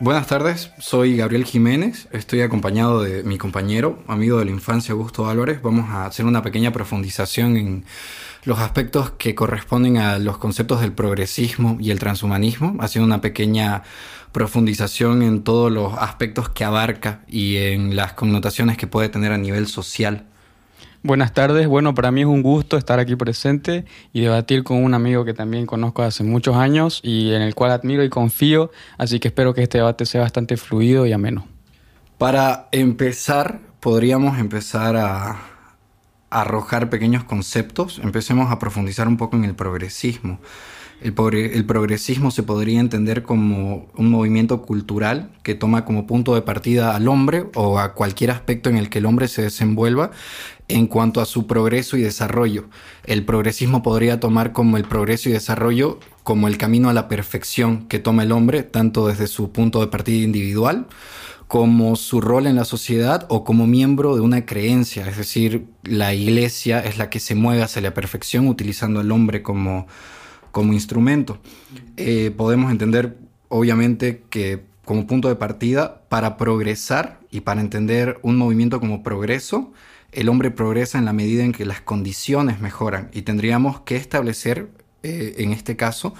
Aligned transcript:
Buenas 0.00 0.26
tardes, 0.26 0.72
soy 0.80 1.16
Gabriel 1.16 1.44
Jiménez, 1.44 2.08
estoy 2.10 2.40
acompañado 2.40 3.00
de 3.00 3.22
mi 3.22 3.38
compañero, 3.38 4.02
amigo 4.08 4.40
de 4.40 4.44
la 4.44 4.50
infancia 4.50 4.90
Augusto 4.90 5.28
Álvarez. 5.28 5.62
Vamos 5.62 5.88
a 5.88 6.06
hacer 6.06 6.26
una 6.26 6.42
pequeña 6.42 6.72
profundización 6.72 7.56
en 7.56 7.84
los 8.44 8.58
aspectos 8.58 9.12
que 9.12 9.36
corresponden 9.36 9.98
a 9.98 10.18
los 10.18 10.36
conceptos 10.38 10.80
del 10.80 10.92
progresismo 10.92 11.76
y 11.80 11.92
el 11.92 12.00
transhumanismo, 12.00 12.76
haciendo 12.80 13.06
una 13.06 13.20
pequeña 13.20 13.84
profundización 14.32 15.22
en 15.22 15.44
todos 15.44 15.70
los 15.70 15.94
aspectos 15.96 16.48
que 16.48 16.64
abarca 16.64 17.20
y 17.28 17.58
en 17.58 17.94
las 17.94 18.14
connotaciones 18.14 18.76
que 18.76 18.88
puede 18.88 19.08
tener 19.08 19.30
a 19.30 19.38
nivel 19.38 19.68
social. 19.68 20.26
Buenas 21.06 21.34
tardes, 21.34 21.68
bueno, 21.68 21.94
para 21.94 22.10
mí 22.10 22.22
es 22.22 22.26
un 22.26 22.42
gusto 22.42 22.78
estar 22.78 22.98
aquí 22.98 23.14
presente 23.14 23.84
y 24.14 24.22
debatir 24.22 24.64
con 24.64 24.82
un 24.82 24.94
amigo 24.94 25.26
que 25.26 25.34
también 25.34 25.66
conozco 25.66 26.00
hace 26.00 26.24
muchos 26.24 26.56
años 26.56 27.00
y 27.02 27.34
en 27.34 27.42
el 27.42 27.54
cual 27.54 27.72
admiro 27.72 28.02
y 28.04 28.08
confío, 28.08 28.70
así 28.96 29.20
que 29.20 29.28
espero 29.28 29.52
que 29.52 29.62
este 29.62 29.76
debate 29.76 30.06
sea 30.06 30.22
bastante 30.22 30.56
fluido 30.56 31.04
y 31.04 31.12
ameno. 31.12 31.46
Para 32.16 32.68
empezar, 32.72 33.60
podríamos 33.80 34.38
empezar 34.38 34.96
a, 34.96 35.36
arrojar 36.30 36.88
pequeños 36.88 37.22
conceptos, 37.22 38.00
empecemos 38.02 38.50
a 38.50 38.58
profundizar 38.58 39.06
un 39.06 39.18
poco 39.18 39.36
en 39.36 39.44
el 39.44 39.54
progresismo. 39.54 40.40
El, 41.00 41.12
progresismo 41.66 42.30
se 42.30 42.42
podría 42.42 42.80
entender 42.80 43.22
como 43.22 43.88
un 43.94 44.10
movimiento 44.10 44.62
cultural 44.62 45.30
que 45.42 45.54
toma 45.54 45.84
como 45.84 46.06
punto 46.06 46.34
de 46.34 46.40
partida 46.40 46.96
al 46.96 47.08
hombre 47.08 47.44
o 47.54 47.78
a 47.78 47.92
cualquier 47.94 48.30
aspecto 48.30 48.70
en 48.70 48.78
el 48.78 48.88
que 48.88 48.98
el 48.98 49.06
hombre 49.06 49.28
se 49.28 49.42
desenvuelva 49.42 50.12
en 50.68 50.86
cuanto 50.86 51.20
a 51.20 51.26
su 51.26 51.46
progreso 51.46 51.96
y 51.96 52.02
desarrollo. 52.02 52.66
El 53.04 53.24
progresismo 53.24 53.82
podría 53.82 54.20
tomar 54.20 54.52
como 54.52 54.76
el 54.76 54.84
progreso 54.84 55.28
y 55.28 55.32
desarrollo 55.32 56.00
como 56.22 56.48
el 56.48 56.56
camino 56.56 56.88
a 56.88 56.94
la 56.94 57.08
perfección 57.08 57.86
que 57.86 57.98
toma 57.98 58.22
el 58.22 58.32
hombre, 58.32 58.62
tanto 58.62 59.08
desde 59.08 59.26
su 59.26 59.52
punto 59.52 59.80
de 59.80 59.88
partida 59.88 60.24
individual 60.24 60.86
como 61.46 61.94
su 61.94 62.20
rol 62.20 62.46
en 62.46 62.56
la 62.56 62.64
sociedad 62.64 63.26
o 63.28 63.44
como 63.44 63.66
miembro 63.66 64.16
de 64.16 64.22
una 64.22 64.46
creencia, 64.46 65.06
es 65.08 65.16
decir, 65.16 65.66
la 65.82 66.14
iglesia 66.14 66.80
es 66.80 66.98
la 66.98 67.10
que 67.10 67.20
se 67.20 67.34
mueve 67.34 67.62
hacia 67.62 67.82
la 67.82 67.94
perfección 67.94 68.48
utilizando 68.48 69.00
al 69.00 69.12
hombre 69.12 69.42
como, 69.42 69.86
como 70.50 70.72
instrumento. 70.72 71.38
Eh, 71.96 72.32
podemos 72.36 72.70
entender, 72.70 73.18
obviamente, 73.48 74.24
que 74.30 74.64
como 74.84 75.06
punto 75.06 75.28
de 75.28 75.36
partida, 75.36 76.02
para 76.08 76.36
progresar 76.36 77.20
y 77.30 77.40
para 77.40 77.60
entender 77.60 78.18
un 78.22 78.36
movimiento 78.36 78.80
como 78.80 79.02
progreso, 79.02 79.72
el 80.14 80.28
hombre 80.28 80.50
progresa 80.50 80.98
en 80.98 81.04
la 81.04 81.12
medida 81.12 81.44
en 81.44 81.52
que 81.52 81.64
las 81.64 81.80
condiciones 81.80 82.60
mejoran 82.60 83.10
y 83.12 83.22
tendríamos 83.22 83.80
que 83.80 83.96
establecer, 83.96 84.68
eh, 85.02 85.34
en 85.38 85.52
este 85.52 85.76
caso, 85.76 86.14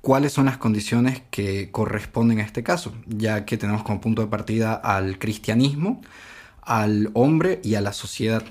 cuáles 0.00 0.32
son 0.32 0.46
las 0.46 0.58
condiciones 0.58 1.22
que 1.30 1.70
corresponden 1.70 2.40
a 2.40 2.42
este 2.42 2.62
caso, 2.62 2.94
ya 3.06 3.44
que 3.44 3.56
tenemos 3.56 3.82
como 3.82 4.00
punto 4.00 4.22
de 4.22 4.28
partida 4.28 4.74
al 4.74 5.18
cristianismo, 5.18 6.00
al 6.62 7.10
hombre 7.14 7.60
y 7.62 7.74
a 7.74 7.80
la 7.80 7.92
sociedad. 7.92 8.42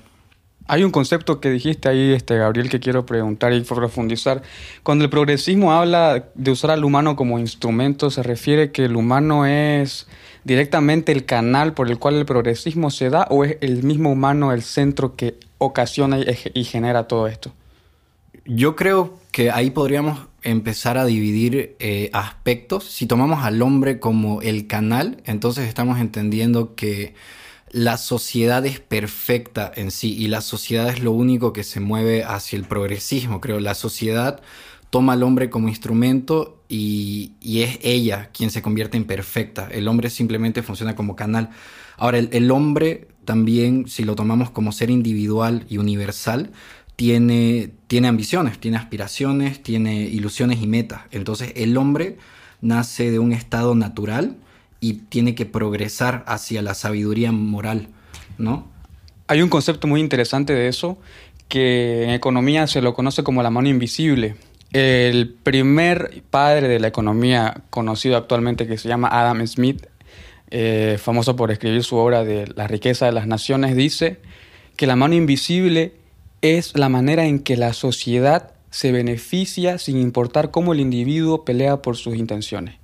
Hay 0.67 0.83
un 0.83 0.91
concepto 0.91 1.39
que 1.39 1.49
dijiste 1.49 1.89
ahí, 1.89 2.13
este, 2.13 2.37
Gabriel, 2.37 2.69
que 2.69 2.79
quiero 2.79 3.03
preguntar 3.03 3.53
y 3.53 3.61
profundizar. 3.61 4.43
Cuando 4.83 5.03
el 5.03 5.09
progresismo 5.09 5.73
habla 5.73 6.25
de 6.35 6.51
usar 6.51 6.69
al 6.69 6.83
humano 6.83 7.15
como 7.15 7.39
instrumento, 7.39 8.11
¿se 8.11 8.21
refiere 8.21 8.71
que 8.71 8.85
el 8.85 8.95
humano 8.95 9.47
es 9.47 10.05
directamente 10.43 11.11
el 11.11 11.25
canal 11.25 11.73
por 11.73 11.89
el 11.89 11.99
cual 11.99 12.15
el 12.15 12.25
progresismo 12.25 12.91
se 12.91 13.09
da 13.09 13.27
o 13.29 13.43
es 13.43 13.57
el 13.61 13.83
mismo 13.83 14.11
humano 14.11 14.51
el 14.51 14.61
centro 14.61 15.15
que 15.15 15.35
ocasiona 15.57 16.19
y, 16.53 16.63
genera 16.63 17.07
todo 17.07 17.27
esto? 17.27 17.53
Yo 18.45 18.75
creo 18.75 19.19
que 19.31 19.51
ahí 19.51 19.69
podríamos 19.69 20.27
empezar 20.41 20.97
a 20.97 21.05
dividir 21.05 21.75
eh, 21.79 22.09
aspectos. 22.13 22.85
Si 22.85 23.05
tomamos 23.05 23.43
al 23.43 23.61
hombre 23.61 23.99
como 23.99 24.41
el 24.41 24.67
canal, 24.67 25.21
entonces 25.25 25.67
estamos 25.67 25.99
entendiendo 25.99 26.75
que 26.75 27.13
la 27.71 27.97
sociedad 27.97 28.65
es 28.65 28.79
perfecta 28.79 29.71
en 29.75 29.91
sí 29.91 30.15
y 30.17 30.27
la 30.27 30.41
sociedad 30.41 30.89
es 30.89 31.03
lo 31.03 31.11
único 31.11 31.53
que 31.53 31.63
se 31.63 31.79
mueve 31.79 32.23
hacia 32.23 32.57
el 32.57 32.65
progresismo, 32.65 33.41
creo. 33.41 33.59
La 33.59 33.75
sociedad 33.75 34.41
toma 34.89 35.13
al 35.13 35.23
hombre 35.23 35.49
como 35.49 35.69
instrumento 35.69 36.63
y, 36.67 37.33
es 37.41 37.79
ella 37.83 38.29
quien 38.33 38.51
se 38.51 38.61
convierte 38.61 38.97
en 38.97 39.05
perfecta. 39.05 39.67
El 39.71 39.87
hombre 39.87 40.09
simplemente 40.09 40.63
funciona 40.63 40.95
como 40.95 41.15
canal. 41.15 41.49
Ahora, 41.97 42.19
el, 42.19 42.51
hombre 42.51 43.07
también, 43.25 43.87
si 43.87 44.03
lo 44.03 44.15
tomamos 44.15 44.49
como 44.49 44.71
ser 44.71 44.89
individual 44.89 45.65
y 45.69 45.77
universal, 45.77 46.51
tiene, 46.95 47.71
tiene 47.87 48.07
ambiciones, 48.07 48.59
tiene 48.59 48.77
aspiraciones, 48.77 49.61
tiene 49.63 50.03
ilusiones 50.03 50.61
y 50.61 50.67
metas. 50.67 51.01
Entonces, 51.11 51.53
el 51.55 51.77
hombre 51.77 52.17
nace 52.61 53.11
de 53.11 53.19
un 53.19 53.31
estado 53.31 53.75
natural 53.75 54.37
y 54.79 54.93
tiene 54.93 55.35
que 55.35 55.45
progresar 55.45 56.23
hacia 56.27 56.61
la 56.61 56.73
sabiduría 56.73 57.31
moral, 57.31 57.89
¿no? 58.37 58.67
Hay 59.27 59.41
un 59.41 59.49
concepto 59.49 59.87
muy 59.87 60.01
interesante 60.01 60.53
de 60.53 60.67
eso 60.67 60.97
que 61.47 62.03
en 62.03 62.11
economía 62.11 62.67
se 62.67 62.81
lo 62.81 62.93
conoce 62.93 63.23
como 63.23 63.43
la 63.43 63.49
mano 63.49 63.67
invisible. 63.69 64.35
El 64.71 65.29
primer 65.29 66.23
padre 66.29 66.67
de 66.67 66.79
la 66.79 66.87
economía 66.87 67.63
conocido 67.69 68.17
actualmente 68.17 68.67
que 68.67 68.77
se 68.77 68.87
llama 68.87 69.09
Adam 69.11 69.45
Smith, 69.47 69.87
eh, 70.51 70.97
famoso 71.01 71.35
por 71.35 71.51
escribir 71.51 71.83
su 71.83 71.95
obra 71.95 72.23
de 72.23 72.47
La 72.55 72.67
riqueza 72.67 73.05
de 73.05 73.11
las 73.11 73.27
naciones, 73.27 73.75
dice 73.75 74.19
que 74.75 74.87
la 74.87 74.95
mano 74.95 75.15
invisible 75.15 75.93
es 76.41 76.77
la 76.77 76.89
manera 76.89 77.25
en 77.25 77.39
que 77.39 77.57
la 77.57 77.73
sociedad 77.73 78.51
se 78.69 78.91
beneficia 78.91 79.77
sin 79.77 79.97
importar 79.97 80.51
cómo 80.51 80.73
el 80.73 80.79
individuo 80.79 81.43
pelea 81.45 81.81
por 81.81 81.97
sus 81.97 82.15
intenciones. 82.15 82.78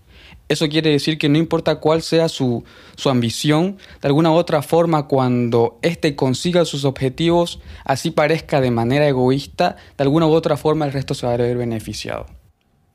Eso 0.47 0.69
quiere 0.69 0.91
decir 0.91 1.17
que 1.17 1.27
no 1.27 1.37
importa 1.37 1.75
cuál 1.75 2.03
sea 2.03 2.29
su, 2.29 2.63
ambición, 3.05 3.77
de 4.01 4.07
alguna 4.07 4.31
u 4.31 4.35
otra 4.35 4.61
forma, 4.61 5.07
cuando 5.07 5.79
éste 5.81 6.15
consiga 6.15 6.65
sus 6.65 6.85
objetivos, 6.85 7.59
así 7.83 8.11
parezca 8.11 8.61
de 8.61 8.71
manera 8.71 9.07
egoísta, 9.07 9.77
de 9.97 10.03
alguna 10.03 10.27
u 10.27 10.31
otra 10.31 10.55
forma 10.55 10.85
el 10.85 10.93
resto 10.93 11.13
se 11.13 11.25
va 11.25 11.33
a 11.33 11.37
ver 11.37 11.57
beneficiado. 11.57 12.27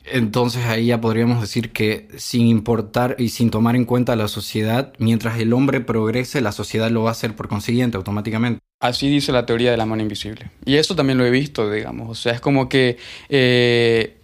Entonces 0.04 0.64
ahí 0.64 0.86
ya 0.86 1.00
podríamos 1.00 1.40
decir 1.40 1.72
que 1.72 2.08
sin 2.16 2.46
importar 2.46 3.16
y 3.18 3.28
sin 3.28 3.50
tomar 3.50 3.76
en 3.76 3.84
cuenta 3.84 4.16
la 4.16 4.28
sociedad, 4.28 4.92
mientras 4.98 5.38
el 5.38 5.52
hombre 5.52 5.80
progrese, 5.80 6.40
la 6.40 6.52
sociedad 6.52 6.90
lo 6.90 7.02
va 7.02 7.10
a 7.10 7.12
hacer 7.12 7.36
por 7.36 7.48
consiguiente 7.48 7.96
automáticamente. 7.96 8.60
Así 8.80 9.10
dice 9.10 9.30
la 9.30 9.44
teoría 9.44 9.70
de 9.70 9.76
la 9.76 9.84
mano 9.84 10.02
invisible. 10.02 10.50
Y 10.64 10.76
eso 10.76 10.96
también 10.96 11.18
lo 11.18 11.26
he 11.26 11.30
visto, 11.30 11.70
digamos. 11.70 12.08
O 12.08 12.14
sea, 12.14 12.32
es 12.32 12.40
como 12.40 12.68
que 12.68 12.96
eh, 13.28 14.19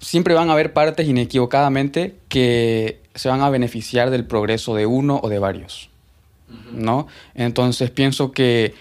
siempre 0.00 0.34
van 0.34 0.50
a 0.50 0.54
haber 0.54 0.72
partes 0.72 1.06
inequivocadamente 1.06 2.16
que 2.28 3.00
se 3.14 3.28
van 3.28 3.42
a 3.42 3.50
beneficiar 3.50 4.10
del 4.10 4.26
progreso 4.26 4.74
de 4.74 4.86
uno 4.86 5.20
o 5.22 5.28
de 5.28 5.38
varios. 5.38 5.90
¿No? 6.72 7.06
Entonces 7.34 7.90
pienso 7.90 8.32
que 8.32 8.74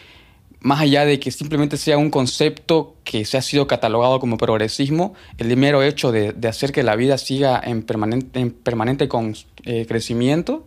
más 0.61 0.81
allá 0.81 1.05
de 1.05 1.19
que 1.19 1.31
simplemente 1.31 1.77
sea 1.77 1.97
un 1.97 2.09
concepto 2.09 2.95
que 3.03 3.25
se 3.25 3.37
ha 3.37 3.41
sido 3.41 3.67
catalogado 3.67 4.19
como 4.19 4.37
progresismo, 4.37 5.13
el 5.37 5.55
mero 5.55 5.83
hecho 5.83 6.11
de, 6.11 6.35
hacer 6.47 6.71
que 6.71 6.83
la 6.83 6.95
vida 6.95 7.17
siga 7.17 7.61
en 7.63 7.83
permanente, 7.83 8.39
en 8.39 8.51
permanente 8.51 9.07
con, 9.07 9.35
eh, 9.63 9.85
crecimiento 9.87 10.65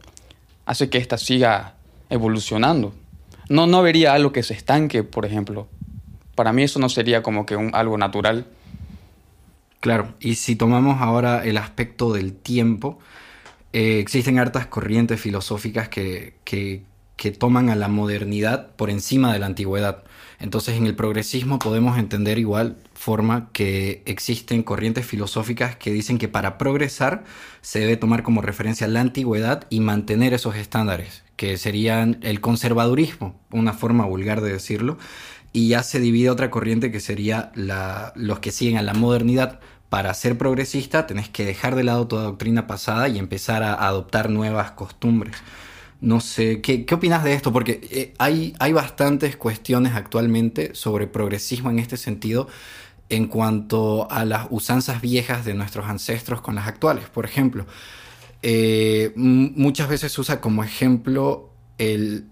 hace 0.65 0.89
que 0.89 0.99
ésta 0.99 1.19
siga 1.19 1.75
evolucionando. 2.09 2.95
No, 3.49 3.67
no 3.67 3.83
vería 3.83 4.15
algo 4.15 4.33
que 4.33 4.43
se 4.43 4.55
estanque, 4.55 5.03
por 5.03 5.27
ejemplo. 5.27 5.67
Para 6.35 6.53
mí 6.53 6.63
eso 6.63 6.79
no 6.79 6.89
sería 6.89 7.23
como 7.23 7.45
que 7.45 7.57
un, 7.57 7.75
algo 7.75 7.99
natural. 7.99 8.47
Claro, 9.83 10.15
y 10.21 10.37
si 10.37 10.55
tomamos 10.55 11.01
ahora 11.03 11.45
el 11.45 11.57
aspecto 11.57 12.13
del 12.13 12.35
tiempo, 12.35 13.01
eh, 13.73 13.99
existen 13.99 14.39
hartas 14.39 14.69
corrientes 14.69 15.21
filosóficas 15.21 15.89
que, 15.89 16.35
que, 16.45 16.85
toman 17.39 17.69
a 17.69 17.75
la 17.75 17.89
modernidad 17.89 18.71
por 18.77 18.91
encima 18.91 19.33
de 19.33 19.41
la 19.41 19.47
antigüedad. 19.47 20.05
Entonces 20.39 20.77
en 20.77 20.87
el 20.87 20.95
progresismo 20.95 21.59
podemos 21.59 21.99
entender 21.99 22.39
igual 22.39 22.77
forma 22.95 23.51
que 23.53 24.03
existen 24.07 24.63
corrientes 24.63 25.05
filosóficas 25.05 25.75
que 25.75 25.93
dicen 25.93 26.19
que 26.19 26.29
para 26.29 26.59
progresar 26.59 27.25
se 27.61 27.81
debe 27.81 27.97
tomar 27.97 28.23
como 28.23 28.41
referencia 28.41 28.87
la 28.87 29.01
antigüedad 29.01 29.67
y 29.69 29.81
mantener 29.81 30.33
esos 30.33 30.55
estándares, 30.55 31.25
que 31.35 31.57
serían 31.57 32.19
el 32.23 32.41
conservadurismo, 32.41 33.41
una 33.51 33.73
forma 33.73 34.05
vulgar 34.07 34.43
de 34.43 34.53
decirlo, 34.53 34.99
y 35.53 35.69
ya 35.69 35.83
se 35.83 36.01
divide 36.01 36.31
otra 36.31 36.51
corriente 36.51 36.91
que 36.91 37.01
sería 37.01 37.53
la, 37.55 38.13
los 38.17 38.39
que 38.39 38.53
siguen 38.53 38.79
a 38.79 38.83
la 38.83 38.95
modernidad. 38.95 39.61
Para 39.93 40.15
ser 40.15 40.39
progresista 40.39 41.07
tenés 41.07 41.29
que 41.29 41.45
dejar 41.45 41.75
de 41.75 41.85
lado 41.85 42.07
toda 42.07 42.23
doctrina 42.23 42.67
pasada 42.67 43.09
y 43.09 43.19
empezar 43.19 43.63
a 43.63 43.75
adoptar 43.75 44.31
nuevas 44.31 44.71
costumbres. 44.71 45.37
No 46.01 46.21
sé, 46.21 46.63
¿qué, 46.63 46.87
opinas 46.95 47.23
de 47.25 47.35
esto? 47.35 47.53
Porque 47.53 47.79
eh, 47.91 48.15
hay, 48.17 48.55
hay 48.59 48.73
bastantes 48.73 49.37
cuestiones 49.37 49.95
actualmente 49.95 50.75
sobre 50.75 51.09
progresismo 51.09 51.69
en 51.69 51.79
este 51.79 51.99
sentido 51.99 52.49
en 53.11 53.27
cuanto 53.27 54.11
a 54.11 54.25
las 54.25 54.47
usanzas 54.49 55.03
viejas 55.03 55.45
de 55.45 55.53
nuestros 55.53 55.85
ancestros 55.85 56.41
con 56.41 56.55
las 56.55 56.69
actuales. 56.69 57.11
Por 57.11 57.27
ejemplo, 57.27 57.67
eh, 58.41 59.13
muchas 59.15 59.91
veces 59.91 60.11
se 60.11 60.23
usa 60.23 60.41
como 60.41 60.65
ejemplo 60.65 61.52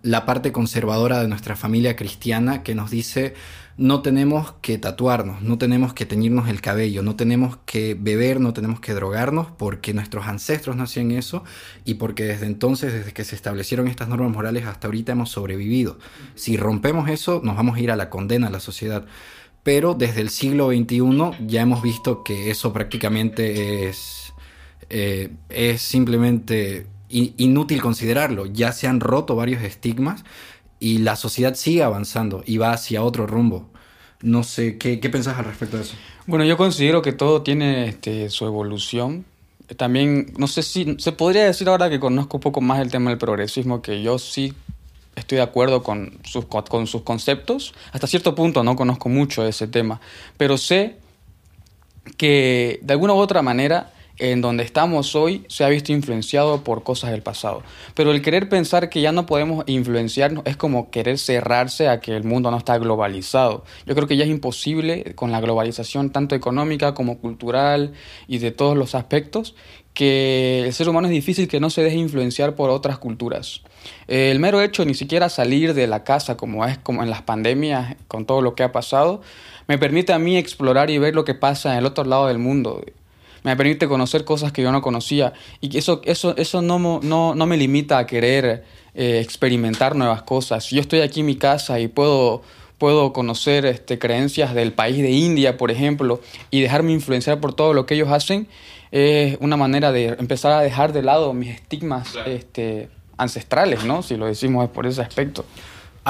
la 0.02 0.26
parte 0.26 0.52
conservadora 0.52 1.20
de 1.20 1.29
nuestra 1.29 1.56
familia 1.56 1.97
cristiana 1.97 2.62
que 2.62 2.75
nos 2.75 2.91
dice 2.91 3.35
no 3.81 4.02
tenemos 4.02 4.52
que 4.61 4.76
tatuarnos, 4.76 5.41
no 5.41 5.56
tenemos 5.56 5.94
que 5.94 6.05
teñirnos 6.05 6.50
el 6.50 6.61
cabello, 6.61 7.02
no 7.02 7.17
tenemos 7.17 7.56
que 7.64 7.97
beber, 7.99 8.38
no 8.38 8.52
tenemos 8.52 8.79
que 8.79 8.93
drogarnos 8.93 9.47
porque 9.56 9.94
nuestros 9.94 10.26
ancestros 10.26 10.76
no 10.76 10.82
hacían 10.82 11.12
eso 11.12 11.44
y 11.87 11.94
porque 11.94 12.25
desde 12.25 12.44
entonces, 12.44 12.93
desde 12.93 13.14
que 13.14 13.25
se 13.25 13.35
establecieron 13.35 13.88
estas 13.88 14.08
normas 14.08 14.32
morales 14.32 14.67
hasta 14.67 14.87
ahorita 14.87 15.12
hemos 15.12 15.31
sobrevivido. 15.31 15.99
Si 16.35 16.58
rompemos 16.58 17.08
eso, 17.08 17.41
nos 17.43 17.56
vamos 17.56 17.76
a 17.76 17.81
ir 17.81 17.91
a 17.91 17.97
la 17.97 18.11
condena 18.11 18.49
a 18.49 18.50
la 18.50 18.61
sociedad. 18.61 19.06
Pero 19.62 19.94
desde 19.94 20.20
el 20.20 20.29
siglo 20.29 20.69
XXI 20.69 21.47
ya 21.47 21.62
hemos 21.62 21.82
visto 21.82 22.23
que 22.23 22.50
eso 22.50 22.75
prácticamente 22.75 23.88
es, 23.88 24.35
eh, 24.91 25.31
es 25.49 25.81
simplemente 25.81 26.87
inútil 27.11 27.83
considerarlo. 27.83 28.47
Ya 28.47 28.73
se 28.73 28.87
han 28.87 29.01
roto 29.01 29.37
varios 29.37 29.62
estigmas 29.62 30.25
y 30.79 30.99
la 30.99 31.17
sociedad 31.17 31.55
sigue 31.55 31.83
avanzando 31.83 32.43
y 32.47 32.59
va 32.59 32.73
hacia 32.73 33.03
otro 33.03 33.27
rumbo. 33.27 33.69
No 34.23 34.43
sé, 34.43 34.79
¿qué, 34.79 35.01
qué 35.01 35.11
pensás 35.11 35.39
al 35.39 35.47
respecto 35.47 35.77
de 35.77 35.85
eso? 35.85 35.95
Bueno, 36.27 36.45
yo 36.45 36.57
considero 36.57 37.03
que 37.03 37.12
todo 37.12 37.43
tiene 37.43 37.89
este, 37.89 38.29
su 38.31 38.47
evolución. 38.47 39.25
También, 39.77 40.33
no 40.37 40.47
sé 40.47 40.62
si 40.62 40.97
se 40.99 41.12
podría 41.12 41.45
decir 41.45 41.69
ahora 41.69 41.89
que 41.89 42.01
conozco 42.01 42.37
un 42.37 42.41
poco 42.41 42.61
más 42.61 42.81
el 42.81 42.91
tema 42.91 43.11
del 43.11 43.19
progresismo, 43.19 43.83
que 43.83 44.03
yo 44.03 44.19
sí 44.19 44.53
estoy 45.17 45.37
de 45.37 45.43
acuerdo 45.43 45.83
con 45.83 46.19
sus, 46.25 46.47
con 46.47 46.87
sus 46.87 47.03
conceptos. 47.03 47.75
Hasta 47.93 48.07
cierto 48.07 48.35
punto 48.35 48.62
no 48.62 48.77
conozco 48.77 49.09
mucho 49.09 49.47
ese 49.47 49.69
tema, 49.69 50.01
pero 50.37 50.59
sé 50.59 50.97
que 52.17 52.81
de 52.83 52.93
alguna 52.93 53.15
u 53.15 53.19
otra 53.19 53.43
manera 53.43 53.93
en 54.21 54.41
donde 54.41 54.63
estamos 54.63 55.17
hoy 55.17 55.45
se 55.49 55.65
ha 55.65 55.69
visto 55.69 55.93
influenciado 55.93 56.63
por 56.63 56.83
cosas 56.83 57.11
del 57.11 57.23
pasado. 57.23 57.63
Pero 57.95 58.13
el 58.13 58.23
querer 58.23 58.49
pensar 58.49 58.89
que 58.91 59.01
ya 59.01 59.13
no 59.13 59.27
podemos 59.27 59.65
influenciarnos 59.67 60.45
es 60.47 60.57
como 60.57 60.91
querer 60.91 61.19
cerrarse 61.19 61.89
a 61.89 62.01
que 62.01 62.15
el 62.15 62.25
mundo 62.25 62.51
no 62.51 62.59
está 62.59 62.79
globalizado. 62.79 63.65
Yo 63.87 63.95
creo 63.95 64.07
que 64.07 64.17
ya 64.17 64.25
es 64.25 64.31
imposible 64.31 65.15
con 65.15 65.33
la 65.33 65.41
globalización 65.41 66.11
tanto 66.11 66.35
económica 66.35 66.95
como 66.95 67.19
cultural 67.19 67.93
y 68.29 68.39
de 68.39 68.53
todos 68.53 68.77
los 68.77 68.95
aspectos 68.95 69.55
que 69.95 70.63
el 70.67 70.73
ser 70.73 70.89
humano 70.89 71.09
es 71.09 71.13
difícil 71.13 71.49
que 71.49 71.59
no 71.59 71.69
se 71.69 71.83
deje 71.83 71.97
influenciar 71.97 72.55
por 72.55 72.71
otras 72.71 72.99
culturas. 72.99 73.63
El 74.07 74.39
mero 74.39 74.63
hecho 74.63 74.85
ni 74.85 74.95
siquiera 74.95 75.29
salir 75.29 75.75
de 75.75 75.87
la 75.87 76.05
casa 76.05 76.37
como 76.37 76.65
es 76.67 76.79
como 76.79 77.03
en 77.03 77.11
las 77.11 77.23
pandemias 77.23 77.97
con 78.07 78.27
todo 78.27 78.43
lo 78.43 78.55
que 78.55 78.63
ha 78.63 78.73
pasado 78.73 79.23
me 79.67 79.79
permite 79.79 80.13
a 80.13 80.19
mí 80.19 80.37
explorar 80.37 80.91
y 80.91 80.99
ver 80.99 81.15
lo 81.15 81.25
que 81.25 81.35
pasa 81.35 81.73
en 81.73 81.79
el 81.79 81.87
otro 81.87 82.05
lado 82.05 82.27
del 82.27 82.39
mundo 82.39 82.83
me 83.43 83.57
permite 83.57 83.89
conocer 83.89 84.25
cosas 84.25 84.53
que 84.53 84.63
yo 84.63 84.73
no 84.73 84.83
conocía 84.83 85.33
y 85.61 85.77
eso, 85.77 86.01
eso, 86.05 86.37
eso 86.37 86.63
no, 86.63 87.01
no, 87.03 87.35
no 87.35 87.47
me 87.47 87.57
limita 87.57 87.99
a 87.99 88.07
querer 88.07 88.65
eh, 88.95 89.21
experimentar 89.21 89.95
nuevas 89.95 90.23
cosas. 90.23 90.71
Yo 90.71 90.81
estoy 90.81 91.01
aquí 91.01 91.21
en 91.21 91.27
mi 91.27 91.37
casa 91.37 91.81
y 91.81 91.89
puedo, 91.89 92.43
puedo 92.79 93.13
conocer 93.13 93.67
este, 93.67 93.99
creencias 93.99 94.55
del 94.55 94.73
país 94.73 94.99
de 94.99 95.11
India, 95.11 95.57
por 95.57 95.71
ejemplo, 95.71 96.21
y 96.51 96.61
dejarme 96.61 96.93
influenciar 96.93 97.41
por 97.41 97.55
todo 97.55 97.73
lo 97.73 97.87
que 97.87 97.95
ellos 97.95 98.11
hacen, 98.11 98.49
es 98.91 99.37
una 99.41 99.57
manera 99.57 99.93
de 99.93 100.17
empezar 100.19 100.53
a 100.53 100.61
dejar 100.61 100.93
de 100.93 101.03
lado 101.03 101.33
mis 101.33 101.51
estigmas 101.51 102.15
este, 102.27 102.89
ancestrales, 103.17 103.85
¿no? 103.85 104.03
Si 104.03 104.17
lo 104.17 104.27
decimos 104.27 104.69
por 104.71 104.87
ese 104.87 105.01
aspecto 105.01 105.45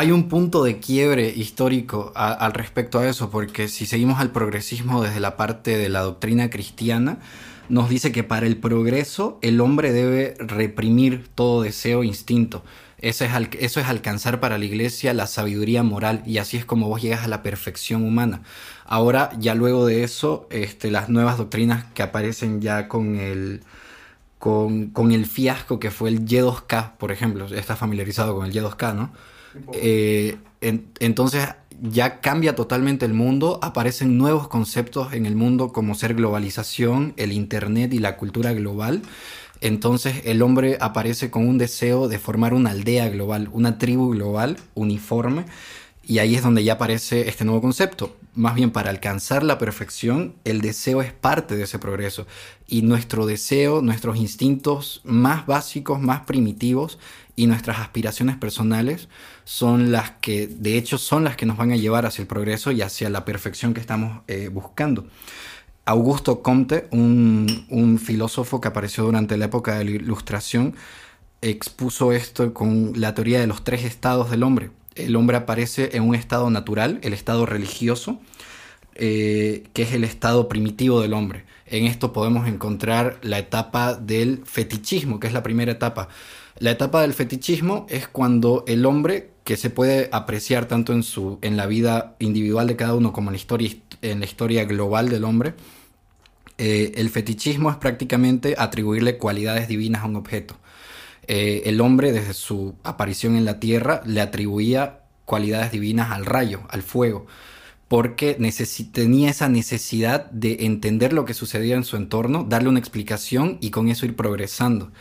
hay 0.00 0.12
un 0.12 0.30
punto 0.30 0.64
de 0.64 0.78
quiebre 0.78 1.28
histórico 1.28 2.10
al 2.14 2.54
respecto 2.54 2.98
a 2.98 3.06
eso, 3.06 3.28
porque 3.28 3.68
si 3.68 3.84
seguimos 3.84 4.18
al 4.18 4.30
progresismo 4.30 5.02
desde 5.02 5.20
la 5.20 5.36
parte 5.36 5.76
de 5.76 5.90
la 5.90 6.00
doctrina 6.00 6.48
cristiana, 6.48 7.18
nos 7.68 7.90
dice 7.90 8.10
que 8.10 8.24
para 8.24 8.46
el 8.46 8.56
progreso 8.56 9.38
el 9.42 9.60
hombre 9.60 9.92
debe 9.92 10.36
reprimir 10.38 11.28
todo 11.34 11.60
deseo 11.60 12.02
e 12.02 12.06
instinto. 12.06 12.64
Eso 12.96 13.26
es, 13.26 13.30
eso 13.58 13.78
es 13.78 13.88
alcanzar 13.88 14.40
para 14.40 14.56
la 14.56 14.64
iglesia 14.64 15.12
la 15.12 15.26
sabiduría 15.26 15.82
moral 15.82 16.22
y 16.24 16.38
así 16.38 16.56
es 16.56 16.64
como 16.64 16.88
vos 16.88 17.02
llegas 17.02 17.24
a 17.24 17.28
la 17.28 17.42
perfección 17.42 18.02
humana. 18.02 18.40
Ahora, 18.86 19.30
ya 19.38 19.54
luego 19.54 19.84
de 19.84 20.02
eso, 20.02 20.48
este, 20.48 20.90
las 20.90 21.10
nuevas 21.10 21.36
doctrinas 21.36 21.84
que 21.92 22.02
aparecen 22.02 22.62
ya 22.62 22.88
con 22.88 23.16
el, 23.16 23.60
con, 24.38 24.86
con 24.86 25.12
el 25.12 25.26
fiasco 25.26 25.78
que 25.78 25.90
fue 25.90 26.08
el 26.08 26.24
Y2K, 26.24 26.92
por 26.96 27.12
ejemplo, 27.12 27.44
está 27.54 27.76
familiarizado 27.76 28.34
con 28.34 28.46
el 28.46 28.52
Y2K, 28.54 28.94
¿no? 28.94 29.10
Eh, 29.72 30.36
entonces 30.60 31.48
ya 31.82 32.20
cambia 32.20 32.54
totalmente 32.54 33.06
el 33.06 33.14
mundo, 33.14 33.58
aparecen 33.62 34.18
nuevos 34.18 34.48
conceptos 34.48 35.12
en 35.12 35.26
el 35.26 35.34
mundo 35.34 35.72
como 35.72 35.94
ser 35.94 36.14
globalización, 36.14 37.14
el 37.16 37.32
Internet 37.32 37.92
y 37.94 37.98
la 37.98 38.16
cultura 38.16 38.52
global. 38.52 39.02
Entonces 39.60 40.22
el 40.24 40.42
hombre 40.42 40.78
aparece 40.80 41.30
con 41.30 41.46
un 41.46 41.58
deseo 41.58 42.08
de 42.08 42.18
formar 42.18 42.54
una 42.54 42.70
aldea 42.70 43.08
global, 43.08 43.48
una 43.52 43.78
tribu 43.78 44.10
global 44.10 44.58
uniforme. 44.74 45.44
Y 46.02 46.18
ahí 46.18 46.34
es 46.34 46.42
donde 46.42 46.64
ya 46.64 46.72
aparece 46.74 47.28
este 47.28 47.44
nuevo 47.44 47.60
concepto. 47.60 48.16
Más 48.34 48.54
bien 48.54 48.70
para 48.70 48.90
alcanzar 48.90 49.42
la 49.42 49.58
perfección, 49.58 50.34
el 50.44 50.60
deseo 50.60 51.02
es 51.02 51.12
parte 51.12 51.56
de 51.56 51.64
ese 51.64 51.78
progreso. 51.78 52.26
Y 52.66 52.82
nuestro 52.82 53.26
deseo, 53.26 53.80
nuestros 53.82 54.16
instintos 54.16 55.02
más 55.04 55.46
básicos, 55.46 56.00
más 56.00 56.22
primitivos, 56.22 56.98
y 57.40 57.46
nuestras 57.46 57.78
aspiraciones 57.78 58.36
personales 58.36 59.08
son 59.44 59.92
las 59.92 60.10
que, 60.20 60.46
de 60.46 60.76
hecho, 60.76 60.98
son 60.98 61.24
las 61.24 61.36
que 61.36 61.46
nos 61.46 61.56
van 61.56 61.72
a 61.72 61.76
llevar 61.76 62.04
hacia 62.04 62.20
el 62.20 62.28
progreso 62.28 62.70
y 62.70 62.82
hacia 62.82 63.08
la 63.08 63.24
perfección 63.24 63.72
que 63.72 63.80
estamos 63.80 64.20
eh, 64.28 64.48
buscando. 64.48 65.06
Augusto 65.86 66.42
Comte, 66.42 66.86
un, 66.90 67.98
filósofo 68.04 68.60
que 68.60 68.68
apareció 68.68 69.04
durante 69.04 69.38
la 69.38 69.46
época 69.46 69.78
de 69.78 69.86
la 69.86 69.90
Ilustración, 69.92 70.74
expuso 71.40 72.12
esto 72.12 72.52
con 72.52 72.92
la 72.96 73.14
teoría 73.14 73.40
de 73.40 73.46
los 73.46 73.64
tres 73.64 73.84
estados 73.84 74.30
del 74.30 74.42
hombre. 74.42 74.68
El 74.94 75.16
hombre 75.16 75.38
aparece 75.38 75.96
en 75.96 76.02
un 76.02 76.14
estado 76.14 76.50
natural, 76.50 76.98
el 77.02 77.14
estado 77.14 77.46
religioso, 77.46 78.20
eh, 78.96 79.64
que 79.72 79.80
es 79.80 79.94
el 79.94 80.04
estado 80.04 80.46
primitivo 80.46 81.00
del 81.00 81.14
hombre. 81.14 81.46
En 81.64 81.86
esto 81.86 82.12
podemos 82.12 82.46
encontrar 82.46 83.18
la 83.22 83.38
etapa 83.38 83.94
del 83.94 84.42
fetichismo, 84.44 85.18
que 85.18 85.26
es 85.26 85.32
la 85.32 85.42
primera 85.42 85.72
etapa. 85.72 86.08
La 86.58 86.72
etapa 86.72 87.02
del 87.02 87.14
fetichismo 87.14 87.86
es 87.88 88.08
cuando 88.08 88.64
el 88.66 88.84
hombre, 88.84 89.30
que 89.44 89.56
se 89.56 89.70
puede 89.70 90.08
apreciar 90.12 90.66
tanto 90.66 90.92
en, 90.92 91.02
su, 91.02 91.38
en 91.42 91.56
la 91.56 91.66
vida 91.66 92.16
individual 92.18 92.66
de 92.66 92.76
cada 92.76 92.94
uno 92.94 93.12
como 93.12 93.30
en 93.30 93.34
la 93.34 93.38
historia, 93.38 93.70
en 94.02 94.20
la 94.20 94.26
historia 94.26 94.64
global 94.64 95.08
del 95.08 95.24
hombre, 95.24 95.54
eh, 96.58 96.92
el 96.96 97.08
fetichismo 97.08 97.70
es 97.70 97.76
prácticamente 97.76 98.54
atribuirle 98.58 99.16
cualidades 99.16 99.66
divinas 99.66 100.02
a 100.02 100.06
un 100.06 100.16
objeto. 100.16 100.58
Eh, 101.26 101.62
el 101.66 101.80
hombre, 101.80 102.12
desde 102.12 102.34
su 102.34 102.74
aparición 102.82 103.36
en 103.36 103.44
la 103.44 103.60
tierra, 103.60 104.02
le 104.04 104.20
atribuía 104.20 105.00
cualidades 105.24 105.70
divinas 105.72 106.10
al 106.10 106.26
rayo, 106.26 106.62
al 106.68 106.82
fuego, 106.82 107.26
porque 107.88 108.36
tenía 108.92 109.30
esa 109.30 109.48
necesidad 109.48 110.30
de 110.32 110.66
entender 110.66 111.12
lo 111.12 111.24
que 111.24 111.34
sucedía 111.34 111.76
en 111.76 111.84
su 111.84 111.96
entorno, 111.96 112.44
darle 112.44 112.68
una 112.68 112.78
explicación 112.78 113.56
y 113.60 113.70
con 113.70 113.88
eso 113.88 114.06
ir 114.06 114.16
progresando. 114.16 114.92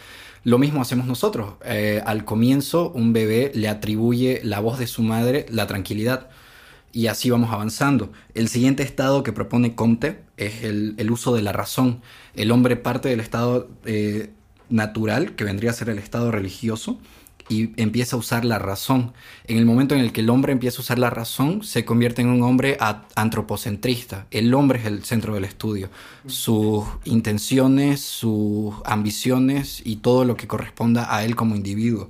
Lo 0.44 0.58
mismo 0.58 0.82
hacemos 0.82 1.06
nosotros. 1.06 1.56
Eh, 1.66 2.02
al 2.06 2.26
comienzo 2.26 2.92
un 2.92 3.14
bebé 3.14 3.52
le 3.54 3.68
atribuye 3.68 4.42
la 4.44 4.60
voz 4.60 4.80
de 4.80 4.88
su 4.88 5.02
madre 5.02 5.46
la 5.50 5.68
tranquilidad 5.68 6.30
y 6.92 7.08
así 7.08 7.30
vamos 7.30 7.52
avanzando. 7.52 8.12
El 8.34 8.48
siguiente 8.48 8.84
estado 8.84 9.24
que 9.24 9.34
propone 9.34 9.76
Comte 9.76 10.22
es 10.38 10.64
el, 10.64 11.12
uso 11.12 11.34
de 11.36 11.42
la 11.42 11.52
razón. 11.52 12.02
El 12.36 12.52
hombre 12.52 12.76
parte 12.76 13.10
del 13.10 13.20
estado 13.20 13.70
eh, 13.86 14.32
natural, 14.70 15.36
que 15.36 15.44
vendría 15.44 15.72
a 15.72 15.74
ser 15.74 15.90
el 15.90 16.00
estado 16.00 16.32
religioso, 16.32 17.00
y 17.50 17.72
empieza 17.82 18.16
a 18.16 18.20
usar 18.20 18.46
la 18.46 18.60
razón. 18.60 19.12
En 19.46 19.58
el 19.58 19.66
momento 19.66 19.96
en 19.96 20.02
el 20.02 20.14
que 20.14 20.22
el 20.22 20.30
hombre 20.30 20.54
empieza 20.54 20.78
a 20.78 20.82
usar 20.82 21.00
la 21.00 21.10
razón, 21.10 21.64
se 21.64 21.84
convierte 21.84 22.22
en 22.22 22.30
un 22.30 22.44
hombre 22.44 22.78
antropocentrista. 23.16 24.28
El 24.32 24.54
hombre 24.54 24.80
es 24.80 24.86
el 24.86 25.04
centro 25.04 25.34
del 25.34 25.46
estudio. 25.46 25.90
Sus 26.28 26.86
intenciones, 27.06 28.02
sus 28.02 28.76
ambiciones 28.86 29.82
y 29.84 29.98
todo 29.98 30.24
lo 30.26 30.38
que 30.38 30.48
corresponda 30.48 31.14
a 31.14 31.26
él 31.26 31.36
como 31.36 31.56
individuo. 31.56 32.08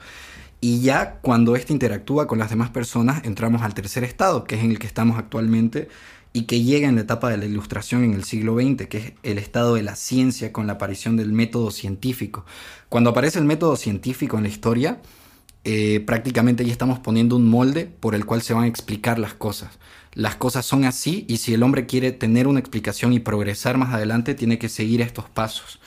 Y 0.61 0.81
ya 0.81 1.19
cuando 1.21 1.55
éste 1.55 1.71
interactúa 1.71 2.27
con 2.27 2.37
las 2.37 2.49
demás 2.49 2.69
personas, 2.69 3.23
entramos 3.23 3.61
al 3.61 3.73
tercer 3.73 4.03
estado, 4.03 4.43
que 4.43 4.55
es 4.55 4.63
en 4.63 4.71
el 4.71 4.79
que 4.79 4.87
estamos 4.87 5.17
actualmente 5.17 5.87
y 6.33 6.43
que 6.43 6.61
llega 6.61 6.89
en 6.89 6.95
la 6.95 7.01
etapa 7.01 7.29
de 7.29 7.37
la 7.37 7.45
ilustración 7.45 8.03
en 8.03 8.13
el 8.13 8.25
siglo 8.25 8.55
XX, 8.55 8.87
que 8.87 8.97
es 8.97 9.13
el 9.23 9.37
estado 9.37 9.75
de 9.75 9.83
la 9.83 9.95
ciencia 9.95 10.51
con 10.51 10.67
la 10.67 10.73
aparición 10.73 11.15
del 11.15 11.31
método 11.31 11.71
científico. 11.71 12.45
Cuando 12.89 13.11
aparece 13.11 13.39
el 13.39 13.45
método 13.45 13.77
científico 13.77 14.37
en 14.37 14.43
la 14.43 14.49
historia, 14.49 14.99
eh, 15.65 15.99
prácticamente 16.05 16.65
ya 16.65 16.71
estamos 16.71 16.99
poniendo 16.99 17.35
un 17.35 17.49
molde 17.49 17.85
por 17.85 18.15
el 18.15 18.25
cual 18.25 18.41
se 18.41 18.53
van 18.53 18.63
a 18.63 18.67
explicar 18.67 19.19
las 19.19 19.33
cosas. 19.33 19.77
Las 20.13 20.35
cosas 20.35 20.65
son 20.65 20.85
así 20.85 21.25
y 21.27 21.37
si 21.37 21.53
el 21.53 21.63
hombre 21.63 21.85
quiere 21.85 22.11
tener 22.11 22.47
una 22.47 22.59
explicación 22.59 23.13
y 23.13 23.19
progresar 23.19 23.77
más 23.77 23.93
adelante, 23.93 24.35
tiene 24.35 24.57
que 24.57 24.69
seguir 24.69 25.01
estos 25.01 25.29
pasos. 25.29 25.79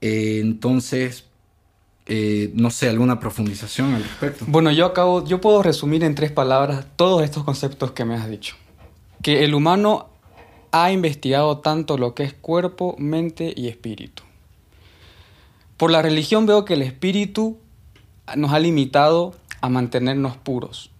Eh, 0.00 0.40
entonces, 0.42 1.24
eh, 2.06 2.50
no 2.54 2.70
sé, 2.70 2.88
alguna 2.88 3.20
profundización 3.20 3.94
al 3.94 4.02
respecto. 4.02 4.44
Bueno, 4.48 4.70
yo 4.72 4.86
acabo, 4.86 5.24
yo 5.24 5.40
puedo 5.40 5.62
resumir 5.62 6.02
en 6.02 6.14
tres 6.14 6.32
palabras 6.32 6.86
todos 6.96 7.22
estos 7.22 7.44
conceptos 7.44 7.92
que 7.92 8.04
me 8.04 8.14
has 8.14 8.28
dicho. 8.28 8.56
Que 9.22 9.44
el 9.44 9.54
humano 9.54 10.08
ha 10.72 10.90
investigado 10.90 11.58
tanto 11.58 11.96
lo 11.96 12.14
que 12.14 12.24
es 12.24 12.34
cuerpo, 12.34 12.96
mente 12.98 13.54
y 13.56 13.68
espíritu. 13.68 14.24
Por 15.76 15.90
la 15.90 16.02
religión 16.02 16.46
veo 16.46 16.64
que 16.64 16.74
el 16.74 16.82
espíritu 16.82 17.58
nos 18.36 18.52
ha 18.52 18.58
limitado 18.58 19.34
a 19.60 19.68
mantenernos 19.68 20.36
puros, 20.36 20.90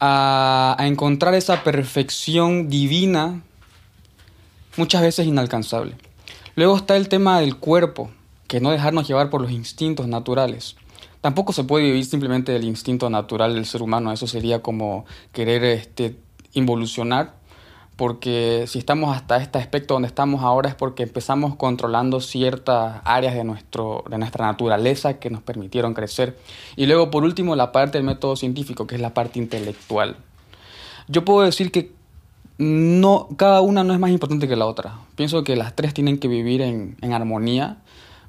a, 0.00 0.76
encontrar 0.80 1.34
esa 1.34 1.62
perfección 1.64 2.68
divina 2.68 3.42
muchas 4.76 5.02
veces 5.02 5.26
inalcanzable. 5.26 5.94
Luego 6.54 6.76
está 6.76 6.96
el 6.96 7.08
tema 7.08 7.40
del 7.40 7.56
cuerpo, 7.56 8.10
que 8.46 8.60
no 8.60 8.70
dejarnos 8.70 9.08
llevar 9.08 9.30
por 9.30 9.40
los 9.40 9.50
instintos 9.50 10.06
naturales. 10.08 10.76
Tampoco 11.20 11.52
se 11.52 11.64
puede 11.64 11.84
vivir 11.84 12.04
simplemente 12.04 12.52
del 12.52 12.64
instinto 12.64 13.08
natural 13.08 13.54
del 13.54 13.64
ser 13.64 13.80
humano, 13.80 14.12
eso 14.12 14.26
sería 14.26 14.60
como 14.60 15.06
querer 15.32 15.64
este, 15.64 16.16
involucionar, 16.52 17.34
porque 18.02 18.64
si 18.66 18.80
estamos 18.80 19.16
hasta 19.16 19.36
este 19.36 19.60
aspecto 19.60 19.94
donde 19.94 20.08
estamos 20.08 20.42
ahora 20.42 20.68
es 20.68 20.74
porque 20.74 21.04
empezamos 21.04 21.54
controlando 21.54 22.20
ciertas 22.20 23.00
áreas 23.04 23.32
de, 23.32 23.44
nuestro, 23.44 24.02
de 24.10 24.18
nuestra 24.18 24.46
naturaleza 24.46 25.20
que 25.20 25.30
nos 25.30 25.40
permitieron 25.40 25.94
crecer. 25.94 26.36
Y 26.74 26.86
luego, 26.86 27.12
por 27.12 27.22
último, 27.22 27.54
la 27.54 27.70
parte 27.70 27.98
del 27.98 28.04
método 28.04 28.34
científico, 28.34 28.88
que 28.88 28.96
es 28.96 29.00
la 29.00 29.14
parte 29.14 29.38
intelectual. 29.38 30.16
Yo 31.06 31.24
puedo 31.24 31.42
decir 31.42 31.70
que 31.70 31.92
no, 32.58 33.28
cada 33.36 33.60
una 33.60 33.84
no 33.84 33.94
es 33.94 34.00
más 34.00 34.10
importante 34.10 34.48
que 34.48 34.56
la 34.56 34.66
otra. 34.66 34.98
Pienso 35.14 35.44
que 35.44 35.54
las 35.54 35.76
tres 35.76 35.94
tienen 35.94 36.18
que 36.18 36.26
vivir 36.26 36.60
en, 36.60 36.96
en 37.02 37.12
armonía, 37.12 37.76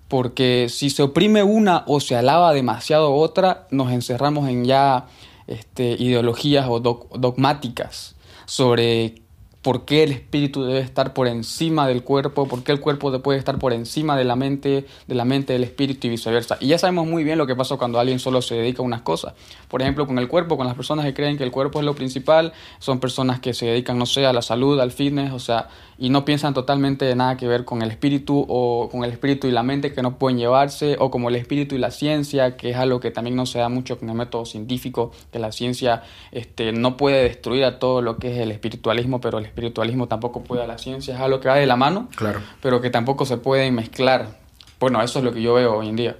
porque 0.07 0.67
si 0.69 0.91
se 0.91 1.01
oprime 1.01 1.41
una 1.41 1.83
o 1.87 1.99
se 1.99 2.15
alaba 2.15 2.53
demasiado 2.53 3.11
otra, 3.11 3.65
nos 3.71 3.91
encerramos 3.91 4.47
en 4.49 4.65
ya 4.65 5.07
este, 5.47 5.95
ideologías 5.97 6.67
o 6.69 6.79
dogmáticas 6.79 8.13
sobre 8.45 9.22
por 9.63 9.85
qué 9.85 10.03
el 10.03 10.11
espíritu 10.11 10.65
debe 10.65 10.81
estar 10.81 11.13
por 11.13 11.27
encima 11.27 11.87
del 11.87 12.03
cuerpo, 12.03 12.47
por 12.49 12.63
qué 12.63 12.73
el 12.73 12.81
cuerpo 12.81 13.17
puede 13.21 13.39
estar 13.39 13.59
por 13.59 13.71
encima 13.71 14.17
de 14.17 14.25
la 14.25 14.35
mente, 14.35 14.85
de 15.07 15.15
la 15.15 15.23
mente 15.23 15.53
del 15.53 15.63
espíritu 15.63 16.07
y 16.07 16.09
viceversa. 16.09 16.57
Y 16.59 16.67
ya 16.67 16.77
sabemos 16.77 17.07
muy 17.07 17.23
bien 17.23 17.37
lo 17.37 17.47
que 17.47 17.55
pasa 17.55 17.77
cuando 17.77 17.97
alguien 17.97 18.19
solo 18.19 18.41
se 18.41 18.55
dedica 18.55 18.83
a 18.83 18.85
unas 18.85 19.01
cosas. 19.03 19.33
Por 19.69 19.81
ejemplo, 19.81 20.05
con 20.05 20.19
el 20.19 20.27
cuerpo, 20.27 20.57
con 20.57 20.67
las 20.67 20.75
personas 20.75 21.05
que 21.05 21.13
creen 21.13 21.37
que 21.37 21.45
el 21.45 21.51
cuerpo 21.51 21.79
es 21.79 21.85
lo 21.85 21.95
principal, 21.95 22.51
son 22.79 22.99
personas 22.99 23.39
que 23.39 23.53
se 23.53 23.65
dedican, 23.65 23.97
no 23.97 24.05
sé, 24.05 24.25
a 24.25 24.33
la 24.33 24.41
salud, 24.41 24.79
al 24.81 24.91
fitness, 24.91 25.31
o 25.31 25.39
sea, 25.39 25.69
y 25.97 26.09
no 26.09 26.25
piensan 26.25 26.53
totalmente 26.53 27.05
de 27.05 27.15
nada 27.15 27.37
que 27.37 27.47
ver 27.47 27.63
con 27.63 27.81
el 27.81 27.89
espíritu 27.89 28.45
o 28.49 28.89
con 28.91 29.05
el 29.05 29.11
espíritu 29.11 29.47
y 29.47 29.51
la 29.51 29.63
mente 29.63 29.93
que 29.93 30.01
no 30.01 30.17
pueden 30.17 30.37
llevarse, 30.37 30.97
o 30.99 31.09
como 31.09 31.29
el 31.29 31.37
espíritu 31.37 31.75
y 31.75 31.77
la 31.77 31.91
ciencia, 31.91 32.57
que 32.57 32.71
es 32.71 32.75
algo 32.75 32.99
que 32.99 33.11
también 33.11 33.37
no 33.37 33.45
se 33.45 33.59
da 33.59 33.69
mucho 33.69 33.97
con 33.97 34.09
el 34.09 34.15
método 34.15 34.45
científico, 34.45 35.11
que 35.31 35.39
la 35.39 35.53
ciencia 35.53 36.03
este, 36.33 36.73
no 36.73 36.97
puede 36.97 37.23
destruir 37.23 37.63
a 37.63 37.79
todo 37.79 38.01
lo 38.01 38.17
que 38.17 38.33
es 38.33 38.39
el 38.39 38.51
espiritualismo, 38.51 39.21
pero 39.21 39.37
el 39.37 39.52
espiritualismo 39.53 40.07
tampoco 40.07 40.43
puede 40.43 40.63
a 40.63 40.67
la 40.67 40.77
ciencia, 40.77 41.13
es 41.13 41.21
algo 41.21 41.39
que 41.39 41.47
va 41.47 41.55
de 41.55 41.67
la 41.67 41.75
mano, 41.75 42.09
claro. 42.15 42.41
pero 42.61 42.81
que 42.81 42.89
tampoco 42.89 43.25
se 43.25 43.37
puede 43.37 43.71
mezclar. 43.71 44.39
Bueno, 44.79 45.01
eso 45.01 45.19
es 45.19 45.25
lo 45.25 45.33
que 45.33 45.41
yo 45.41 45.53
veo 45.53 45.75
hoy 45.77 45.89
en 45.89 45.95
día. 45.95 46.17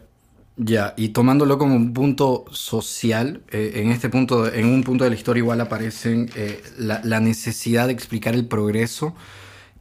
Ya, 0.56 0.94
y 0.98 1.10
tomándolo 1.10 1.58
como 1.58 1.76
un 1.76 1.94
punto 1.94 2.46
social, 2.52 3.42
eh, 3.50 3.74
en 3.76 3.90
este 3.90 4.10
punto, 4.10 4.54
en 4.54 4.68
un 4.68 4.84
punto 4.84 5.04
de 5.04 5.10
la 5.10 5.16
historia 5.16 5.42
igual 5.42 5.60
aparecen 5.62 6.30
eh, 6.36 6.62
la, 6.78 7.02
la, 7.04 7.20
necesidad 7.20 7.88
de 7.88 7.94
explicar 7.94 8.36
el 8.36 8.46
progreso 8.46 9.16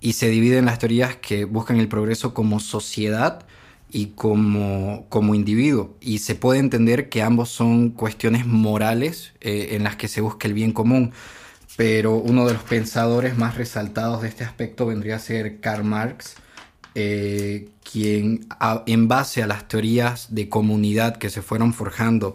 y 0.00 0.14
se 0.14 0.30
dividen 0.30 0.64
las 0.64 0.78
teorías 0.78 1.16
que 1.16 1.44
buscan 1.44 1.76
el 1.76 1.88
progreso 1.88 2.32
como 2.32 2.59
sociedad 2.59 3.44
y 3.90 4.06
como, 4.14 5.04
como 5.11 5.35
individuo. 5.35 5.94
Y 6.00 6.18
se 6.18 6.35
puede 6.35 6.59
entender 6.59 7.11
que 7.11 7.21
ambos 7.21 7.50
son 7.50 7.90
cuestiones 7.90 8.47
morales 8.47 9.35
eh, 9.42 9.68
en 9.73 9.85
las 9.85 9.97
que 9.97 10.09
se 10.09 10.23
busca 10.23 10.49
el 10.49 10.54
bien 10.54 10.73
común 10.73 11.12
pero 11.76 12.17
uno 12.17 12.47
de 12.47 12.55
los 12.55 12.62
pensadores 12.62 13.37
más 13.37 13.57
resaltados 13.57 14.23
de 14.23 14.29
este 14.29 14.45
aspecto 14.45 14.87
vendría 14.87 15.17
a 15.17 15.19
ser 15.19 15.61
Karl 15.61 15.85
Marx, 15.85 16.37
eh, 16.95 17.69
quien 17.91 18.47
en 18.87 19.09
base 19.09 19.43
a 19.43 19.47
las 19.47 19.67
teorías 19.69 20.35
de 20.35 20.49
comunidad 20.49 21.17
que 21.17 21.31
se 21.31 21.43
fueron 21.43 21.73
forjando 21.73 22.35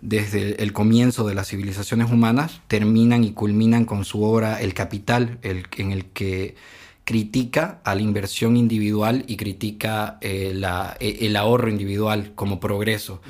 desde 0.00 0.62
el 0.62 0.72
comienzo 0.72 1.26
de 1.26 1.34
las 1.34 1.48
civilizaciones 1.48 2.10
humanas, 2.10 2.60
terminan 2.68 3.24
y 3.24 3.32
culminan 3.32 3.84
con 3.84 4.04
su 4.04 4.22
obra 4.22 4.60
El 4.60 4.74
Capital, 4.74 5.38
en 5.42 5.92
el 5.92 6.04
que 6.06 6.54
critica 7.08 7.80
a 7.84 7.94
la 7.94 8.02
inversión 8.02 8.58
individual 8.58 9.24
y 9.26 9.36
critica 9.36 10.18
eh, 10.20 10.52
e, 11.00 11.26
el 11.26 11.36
ahorro 11.36 11.70
individual 11.70 12.32
como 12.34 12.60
progreso. 12.60 13.22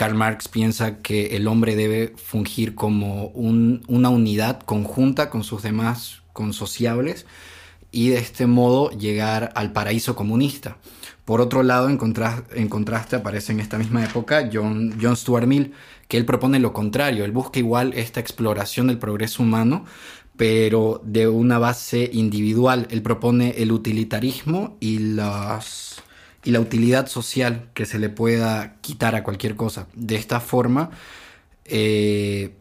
Karl 0.00 0.14
Marx 0.14 0.48
piensa 0.48 0.96
que 1.02 1.36
el 1.36 1.46
hombre 1.46 1.76
debe 1.76 2.14
fungir 2.16 2.74
como 2.74 3.26
una 3.26 4.08
unidad 4.08 4.60
conjunta 4.60 5.28
con 5.28 5.44
sus 5.44 5.62
demás 5.62 6.22
consociables 6.32 7.26
y 7.92 8.08
de 8.08 8.16
este 8.16 8.46
modo 8.46 8.88
llegar 8.92 9.52
al 9.54 9.74
paraíso 9.74 10.16
comunista. 10.16 10.78
Por 11.26 11.42
otro 11.42 11.62
lado, 11.62 11.90
en, 11.90 11.98
contraste 11.98 13.16
aparece 13.16 13.52
en 13.52 13.60
esta 13.60 13.76
misma 13.76 14.02
época 14.02 14.48
John, 14.50 14.98
John 14.98 15.18
Stuart 15.18 15.46
Mill, 15.46 15.74
que 16.08 16.16
él 16.16 16.24
propone 16.24 16.60
lo 16.60 16.72
contrario, 16.72 17.26
él 17.26 17.32
busca 17.32 17.58
igual 17.58 17.92
esta 17.92 18.20
exploración 18.20 18.86
del 18.86 18.96
progreso 18.96 19.42
humano, 19.42 19.84
pero 20.38 21.02
de 21.04 21.28
una 21.28 21.58
base 21.58 22.08
individual. 22.10 22.88
Él 22.88 23.02
propone 23.02 23.50
el 23.58 23.70
utilitarismo 23.70 24.78
y 24.80 24.98
las 24.98 26.02
y 26.44 26.50
la 26.50 26.60
utilidad 26.60 27.06
social 27.06 27.68
que 27.74 27.86
se 27.86 27.98
le 27.98 28.08
pueda 28.08 28.76
quitar 28.80 29.14
a 29.14 29.22
cualquier 29.22 29.56
cosa. 29.56 29.86
De 29.94 30.16
esta 30.16 30.40
forma, 30.40 30.90
eh, 31.64 32.54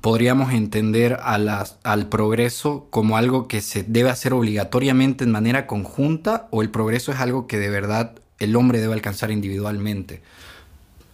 podríamos 0.00 0.52
entender 0.52 1.18
a 1.22 1.38
las, 1.38 1.78
al 1.82 2.08
progreso 2.08 2.86
como 2.90 3.16
algo 3.16 3.48
que 3.48 3.60
se 3.60 3.82
debe 3.82 4.10
hacer 4.10 4.32
obligatoriamente 4.32 5.24
en 5.24 5.30
manera 5.30 5.66
conjunta 5.66 6.48
o 6.50 6.62
el 6.62 6.70
progreso 6.70 7.12
es 7.12 7.20
algo 7.20 7.46
que 7.46 7.58
de 7.58 7.68
verdad 7.68 8.12
el 8.38 8.56
hombre 8.56 8.80
debe 8.80 8.94
alcanzar 8.94 9.30
individualmente. 9.30 10.22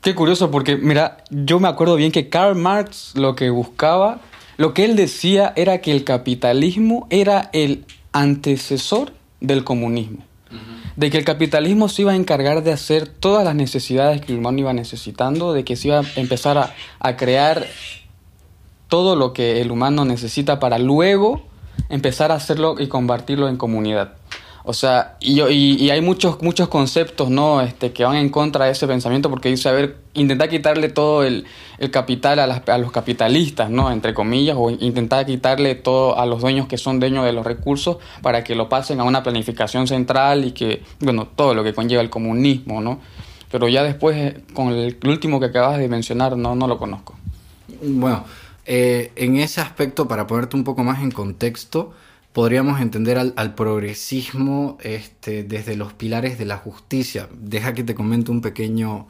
Qué 0.00 0.14
curioso, 0.14 0.50
porque 0.50 0.76
mira, 0.76 1.18
yo 1.30 1.60
me 1.60 1.68
acuerdo 1.68 1.94
bien 1.94 2.10
que 2.10 2.28
Karl 2.28 2.56
Marx 2.56 3.12
lo 3.14 3.36
que 3.36 3.50
buscaba, 3.50 4.20
lo 4.56 4.74
que 4.74 4.84
él 4.84 4.96
decía 4.96 5.52
era 5.54 5.80
que 5.80 5.92
el 5.92 6.02
capitalismo 6.02 7.06
era 7.10 7.50
el 7.52 7.84
antecesor 8.12 9.12
del 9.40 9.64
comunismo 9.64 10.24
de 10.96 11.10
que 11.10 11.18
el 11.18 11.24
capitalismo 11.24 11.88
se 11.88 12.02
iba 12.02 12.12
a 12.12 12.16
encargar 12.16 12.62
de 12.62 12.72
hacer 12.72 13.08
todas 13.08 13.44
las 13.44 13.54
necesidades 13.54 14.20
que 14.20 14.32
el 14.32 14.38
humano 14.38 14.58
iba 14.58 14.72
necesitando, 14.72 15.52
de 15.52 15.64
que 15.64 15.76
se 15.76 15.88
iba 15.88 16.00
a 16.00 16.04
empezar 16.16 16.58
a, 16.58 16.74
a 17.00 17.16
crear 17.16 17.66
todo 18.88 19.16
lo 19.16 19.32
que 19.32 19.60
el 19.60 19.70
humano 19.70 20.04
necesita 20.04 20.60
para 20.60 20.78
luego 20.78 21.42
empezar 21.88 22.30
a 22.30 22.34
hacerlo 22.34 22.76
y 22.78 22.88
convertirlo 22.88 23.48
en 23.48 23.56
comunidad. 23.56 24.14
O 24.64 24.72
sea, 24.74 25.16
y, 25.18 25.40
y, 25.42 25.90
hay 25.90 26.00
muchos, 26.00 26.40
muchos 26.40 26.68
conceptos, 26.68 27.30
¿no? 27.30 27.60
Este, 27.62 27.92
que 27.92 28.04
van 28.04 28.16
en 28.16 28.28
contra 28.28 28.66
de 28.66 28.72
ese 28.72 28.86
pensamiento 28.86 29.28
porque 29.28 29.48
dice, 29.48 29.68
a 29.68 29.72
ver, 29.72 29.96
intentar 30.14 30.48
quitarle 30.48 30.88
todo 30.88 31.24
el, 31.24 31.46
el 31.78 31.90
capital 31.90 32.38
a, 32.38 32.46
las, 32.46 32.68
a, 32.68 32.78
los 32.78 32.92
capitalistas, 32.92 33.70
¿no? 33.70 33.90
Entre 33.90 34.14
comillas, 34.14 34.56
o 34.56 34.70
intentar 34.70 35.26
quitarle 35.26 35.74
todo 35.74 36.16
a 36.16 36.26
los 36.26 36.40
dueños 36.40 36.68
que 36.68 36.78
son 36.78 37.00
dueños 37.00 37.24
de 37.24 37.32
los 37.32 37.44
recursos 37.44 37.96
para 38.22 38.44
que 38.44 38.54
lo 38.54 38.68
pasen 38.68 39.00
a 39.00 39.04
una 39.04 39.24
planificación 39.24 39.88
central 39.88 40.44
y 40.44 40.52
que, 40.52 40.82
bueno, 41.00 41.26
todo 41.26 41.54
lo 41.54 41.64
que 41.64 41.74
conlleva 41.74 42.00
el 42.00 42.10
comunismo, 42.10 42.80
¿no? 42.80 43.00
Pero 43.50 43.66
ya 43.68 43.82
después, 43.82 44.16
eh, 44.16 44.44
con 44.54 44.72
el, 44.72 44.96
último 45.04 45.40
que 45.40 45.46
acabas 45.46 45.78
de 45.78 45.88
mencionar, 45.88 46.36
no, 46.36 46.54
no 46.54 46.68
lo 46.68 46.78
conozco. 46.78 47.14
Bueno, 47.82 48.24
eh, 48.64 49.10
en 49.16 49.36
ese 49.38 49.60
aspecto, 49.60 50.06
para 50.06 50.28
ponerte 50.28 50.56
un 50.56 50.62
poco 50.62 50.84
más 50.84 51.02
en 51.02 51.10
contexto, 51.10 51.92
podríamos 52.32 52.80
entender 52.80 53.18
al, 53.18 53.54
progresismo 53.54 54.78
este, 54.80 55.44
desde 55.44 55.76
los 55.76 55.92
pilares 55.92 56.38
de 56.38 56.46
la 56.46 56.56
justicia. 56.56 57.28
Deja 57.38 57.74
que 57.74 57.84
te 57.84 57.94
comente 57.94 58.30
un 58.30 58.40
pequeño, 58.40 59.06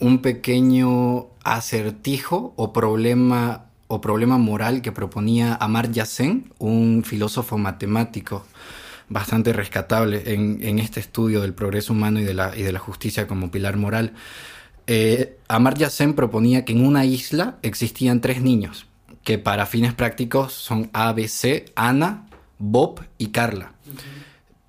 un 0.00 0.22
pequeño 0.22 1.26
acertijo 1.44 2.54
o 2.56 2.72
problema, 2.72 3.66
o 3.86 4.00
problema 4.00 4.38
moral 4.38 4.80
que 4.80 4.92
proponía 4.92 5.56
Amartya 5.60 6.06
Sen, 6.06 6.52
un 6.58 7.04
filósofo 7.04 7.58
matemático 7.58 8.44
bastante 9.10 9.52
rescatable 9.52 10.22
en, 10.26 10.78
este 10.78 11.00
estudio 11.00 11.40
del 11.40 11.54
progreso 11.54 11.92
humano 11.92 12.20
y 12.20 12.24
de 12.24 12.34
la, 12.34 12.56
y 12.56 12.62
de 12.62 12.72
la 12.72 12.78
justicia 12.78 13.26
como 13.26 13.50
pilar 13.50 13.76
moral. 13.76 14.12
Eh, 14.86 15.38
Amartya 15.48 15.90
Sen 15.90 16.14
proponía 16.14 16.64
que 16.64 16.72
en 16.72 16.84
una 16.84 17.04
isla 17.04 17.58
existían 17.62 18.20
tres 18.20 18.40
niños, 18.40 18.86
que 19.22 19.38
para 19.38 19.66
fines 19.66 19.94
prácticos 19.94 20.52
son 20.52 20.90
ABC, 20.92 21.72
Ana, 21.74 22.27
Bob 22.58 23.00
y 23.18 23.28
Carla. 23.28 23.72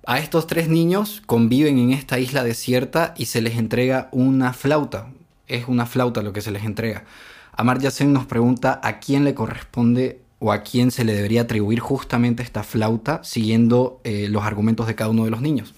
A 0.06 0.18
estos 0.18 0.46
tres 0.46 0.68
niños 0.68 1.22
conviven 1.26 1.78
en 1.78 1.92
esta 1.92 2.18
isla 2.18 2.42
desierta 2.42 3.14
y 3.16 3.26
se 3.26 3.42
les 3.42 3.56
entrega 3.56 4.08
una 4.12 4.52
flauta. 4.52 5.08
Es 5.46 5.68
una 5.68 5.86
flauta 5.86 6.22
lo 6.22 6.32
que 6.32 6.40
se 6.40 6.50
les 6.50 6.64
entrega. 6.64 7.04
Amar 7.52 7.80
Sen 7.90 8.12
nos 8.12 8.26
pregunta 8.26 8.80
a 8.82 8.98
quién 9.00 9.24
le 9.24 9.34
corresponde 9.34 10.20
o 10.38 10.52
a 10.52 10.62
quién 10.62 10.90
se 10.90 11.04
le 11.04 11.14
debería 11.14 11.42
atribuir 11.42 11.80
justamente 11.80 12.42
esta 12.42 12.62
flauta 12.62 13.22
siguiendo 13.22 14.00
eh, 14.04 14.28
los 14.30 14.44
argumentos 14.44 14.86
de 14.86 14.94
cada 14.94 15.10
uno 15.10 15.24
de 15.24 15.30
los 15.30 15.42
niños. 15.42 15.74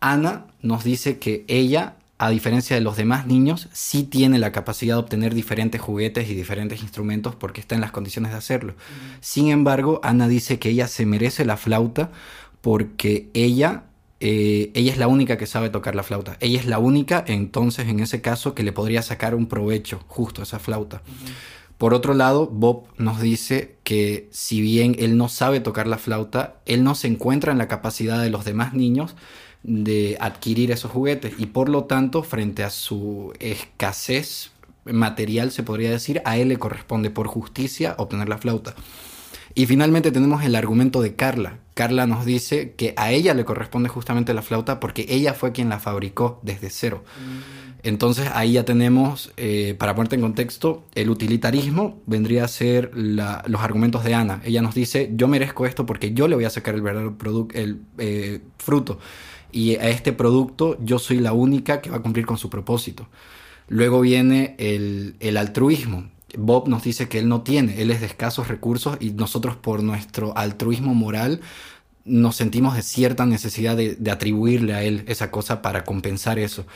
Ana 0.00 0.46
nos 0.60 0.82
dice 0.84 1.18
que 1.18 1.44
ella 1.48 1.94
a 2.24 2.30
diferencia 2.30 2.74
de 2.74 2.80
los 2.80 2.96
demás 2.96 3.26
niños, 3.26 3.68
sí 3.72 4.02
tiene 4.04 4.38
la 4.38 4.50
capacidad 4.50 4.94
de 4.94 5.00
obtener 5.00 5.34
diferentes 5.34 5.78
juguetes 5.78 6.30
y 6.30 6.34
diferentes 6.34 6.80
instrumentos 6.80 7.34
porque 7.34 7.60
está 7.60 7.74
en 7.74 7.82
las 7.82 7.92
condiciones 7.92 8.32
de 8.32 8.38
hacerlo. 8.38 8.74
Sin 9.20 9.50
embargo, 9.50 10.00
Ana 10.02 10.26
dice 10.26 10.58
que 10.58 10.70
ella 10.70 10.88
se 10.88 11.04
merece 11.04 11.44
la 11.44 11.58
flauta 11.58 12.10
porque 12.62 13.28
ella 13.34 13.84
eh, 14.20 14.70
ella 14.72 14.90
es 14.90 14.96
la 14.96 15.06
única 15.06 15.36
que 15.36 15.44
sabe 15.44 15.68
tocar 15.68 15.94
la 15.94 16.02
flauta. 16.02 16.38
Ella 16.40 16.58
es 16.58 16.64
la 16.64 16.78
única, 16.78 17.22
entonces, 17.26 17.88
en 17.88 18.00
ese 18.00 18.22
caso, 18.22 18.54
que 18.54 18.62
le 18.62 18.72
podría 18.72 19.02
sacar 19.02 19.34
un 19.34 19.44
provecho 19.44 20.00
justo 20.06 20.40
a 20.40 20.44
esa 20.44 20.58
flauta. 20.58 21.02
Por 21.76 21.92
otro 21.92 22.14
lado, 22.14 22.46
Bob 22.46 22.86
nos 22.96 23.20
dice 23.20 23.76
que 23.84 24.30
si 24.32 24.62
bien 24.62 24.96
él 24.98 25.18
no 25.18 25.28
sabe 25.28 25.60
tocar 25.60 25.86
la 25.86 25.98
flauta, 25.98 26.62
él 26.64 26.84
no 26.84 26.94
se 26.94 27.08
encuentra 27.08 27.52
en 27.52 27.58
la 27.58 27.68
capacidad 27.68 28.22
de 28.22 28.30
los 28.30 28.46
demás 28.46 28.72
niños 28.72 29.14
de 29.64 30.16
adquirir 30.20 30.70
esos 30.70 30.92
juguetes 30.92 31.34
y 31.38 31.46
por 31.46 31.68
lo 31.68 31.84
tanto, 31.84 32.22
frente 32.22 32.62
a 32.62 32.70
su 32.70 33.32
escasez 33.40 34.52
material, 34.84 35.50
se 35.50 35.62
podría 35.62 35.90
decir, 35.90 36.22
a 36.24 36.36
él 36.36 36.48
le 36.48 36.58
corresponde 36.58 37.10
por 37.10 37.26
justicia 37.26 37.94
obtener 37.98 38.28
la 38.28 38.38
flauta. 38.38 38.74
Y 39.54 39.66
finalmente 39.66 40.10
tenemos 40.10 40.44
el 40.44 40.56
argumento 40.56 41.00
de 41.00 41.14
Carla. 41.14 41.58
Carla 41.74 42.06
nos 42.06 42.24
dice 42.24 42.74
que 42.76 42.92
a 42.96 43.12
ella 43.12 43.34
le 43.34 43.44
corresponde 43.44 43.88
justamente 43.88 44.34
la 44.34 44.42
flauta 44.42 44.80
porque 44.80 45.06
ella 45.08 45.32
fue 45.32 45.52
quien 45.52 45.68
la 45.68 45.78
fabricó 45.78 46.40
desde 46.42 46.70
cero. 46.70 47.04
Mm. 47.18 47.64
Entonces 47.84 48.30
ahí 48.32 48.52
ya 48.52 48.64
tenemos, 48.64 49.32
eh, 49.36 49.76
para 49.78 49.94
ponerte 49.94 50.16
en 50.16 50.22
contexto, 50.22 50.84
el 50.94 51.10
utilitarismo 51.10 52.00
vendría 52.06 52.44
a 52.44 52.48
ser 52.48 52.90
los 52.94 53.60
argumentos 53.60 54.02
de 54.04 54.14
Ana. 54.14 54.40
Ella 54.44 54.62
nos 54.62 54.74
dice, 54.74 55.10
yo 55.14 55.28
merezco 55.28 55.66
esto 55.66 55.84
porque 55.84 56.14
yo 56.14 56.26
le 56.26 56.34
voy 56.34 56.46
a 56.46 56.50
sacar 56.50 56.74
el 56.74 56.82
verdadero 56.82 57.14
el 57.52 57.82
eh, 57.98 58.40
fruto. 58.58 58.98
Y 59.54 59.76
a 59.76 59.88
este 59.88 60.12
producto 60.12 60.76
yo 60.80 60.98
soy 60.98 61.20
la 61.20 61.32
única 61.32 61.80
que 61.80 61.88
va 61.88 61.98
a 61.98 62.02
cumplir 62.02 62.26
con 62.26 62.38
su 62.38 62.50
propósito. 62.50 63.06
Luego 63.68 64.00
viene 64.00 64.56
el, 64.58 65.36
altruismo. 65.36 66.10
Bob 66.36 66.68
nos 66.68 66.82
dice 66.82 67.08
que 67.08 67.20
él 67.20 67.28
no 67.28 67.42
tiene, 67.42 67.80
él 67.80 67.92
es 67.92 68.00
de 68.00 68.06
escasos 68.06 68.48
recursos 68.48 68.96
y 68.98 69.10
nosotros 69.10 69.54
por 69.54 69.84
nuestro 69.84 70.36
altruismo 70.36 70.92
moral 70.92 71.40
nos 72.04 72.34
sentimos 72.34 72.74
de 72.74 72.82
cierta 72.82 73.26
necesidad 73.26 73.76
de, 73.76 73.94
de 73.94 74.10
atribuirle 74.10 74.74
a 74.74 74.82
él 74.82 75.04
esa 75.06 75.30
cosa 75.30 75.62
para 75.62 75.84
compensar 75.84 76.40
eso. 76.40 76.66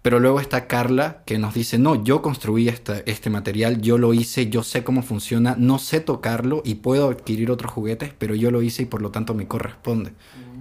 Pero 0.00 0.18
luego 0.18 0.40
está 0.40 0.66
Carla 0.66 1.22
que 1.26 1.36
nos 1.38 1.52
dice, 1.52 1.76
no, 1.76 2.02
yo 2.02 2.22
construí 2.22 2.68
este 2.68 3.28
material, 3.28 3.82
yo 3.82 3.98
lo 3.98 4.14
hice, 4.14 4.48
yo 4.48 4.62
sé 4.62 4.82
cómo 4.82 5.02
funciona, 5.02 5.54
no 5.58 5.78
sé 5.78 6.00
tocarlo 6.00 6.62
y 6.64 6.76
puedo 6.76 7.10
adquirir 7.10 7.50
otros 7.50 7.70
juguetes, 7.70 8.14
pero 8.18 8.34
yo 8.34 8.50
lo 8.50 8.62
hice 8.62 8.84
y 8.84 8.86
por 8.86 9.02
lo 9.02 9.10
tanto 9.10 9.34
me 9.34 9.46
corresponde. 9.46 10.14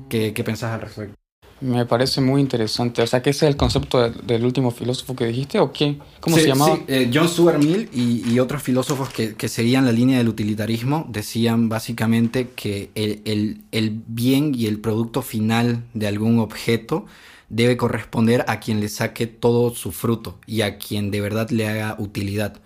¿Qué, 0.10 0.34
qué 0.34 0.44
pensás 0.44 0.74
al 0.74 0.82
respecto? 0.82 1.21
Me 1.62 1.86
parece 1.86 2.22
muy 2.22 2.42
interesante. 2.42 3.02
O 3.02 3.08
sea, 3.08 3.22
que 3.22 3.30
ese 3.30 3.46
es 3.46 3.52
el 3.52 3.58
concepto 3.58 4.10
del, 4.10 4.44
último 4.44 4.72
filósofo 4.72 5.16
que 5.16 5.28
dijiste 5.28 5.60
o 5.60 5.72
qué? 5.72 6.00
¿Cómo 6.20 6.38
se 6.38 6.48
llamaba? 6.48 6.76
Sí, 6.76 6.84
eh, 6.88 7.12
John 7.14 7.30
Stuart 7.30 7.60
Mill 7.60 7.90
y, 7.94 8.40
otros 8.40 8.64
filósofos 8.64 9.10
que, 9.10 9.36
que, 9.36 9.48
seguían 9.48 9.86
la 9.86 9.92
línea 9.92 10.18
del 10.18 10.28
utilitarismo 10.28 11.06
decían 11.08 11.70
básicamente 11.70 12.50
que 12.56 12.90
el, 12.96 13.22
el, 13.26 13.62
el 13.72 14.02
bien 14.08 14.54
y 14.56 14.66
el 14.66 14.80
producto 14.80 15.22
final 15.22 15.84
de 15.94 16.08
algún 16.08 16.40
objeto 16.40 17.06
debe 17.52 17.76
corresponder 17.76 18.46
a 18.48 18.60
quien 18.60 18.80
le 18.80 18.88
saque 18.88 19.28
todo 19.28 19.76
su 19.76 19.92
fruto 19.92 20.40
y 20.48 20.62
a 20.62 20.78
quien 20.78 21.12
de 21.12 21.20
verdad 21.20 21.50
le 21.50 21.68
haga 21.68 21.96
utilidad. 22.00 22.58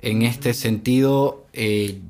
En 0.00 0.22
este 0.22 0.52
sentido, 0.52 1.46
eh, 1.54 2.00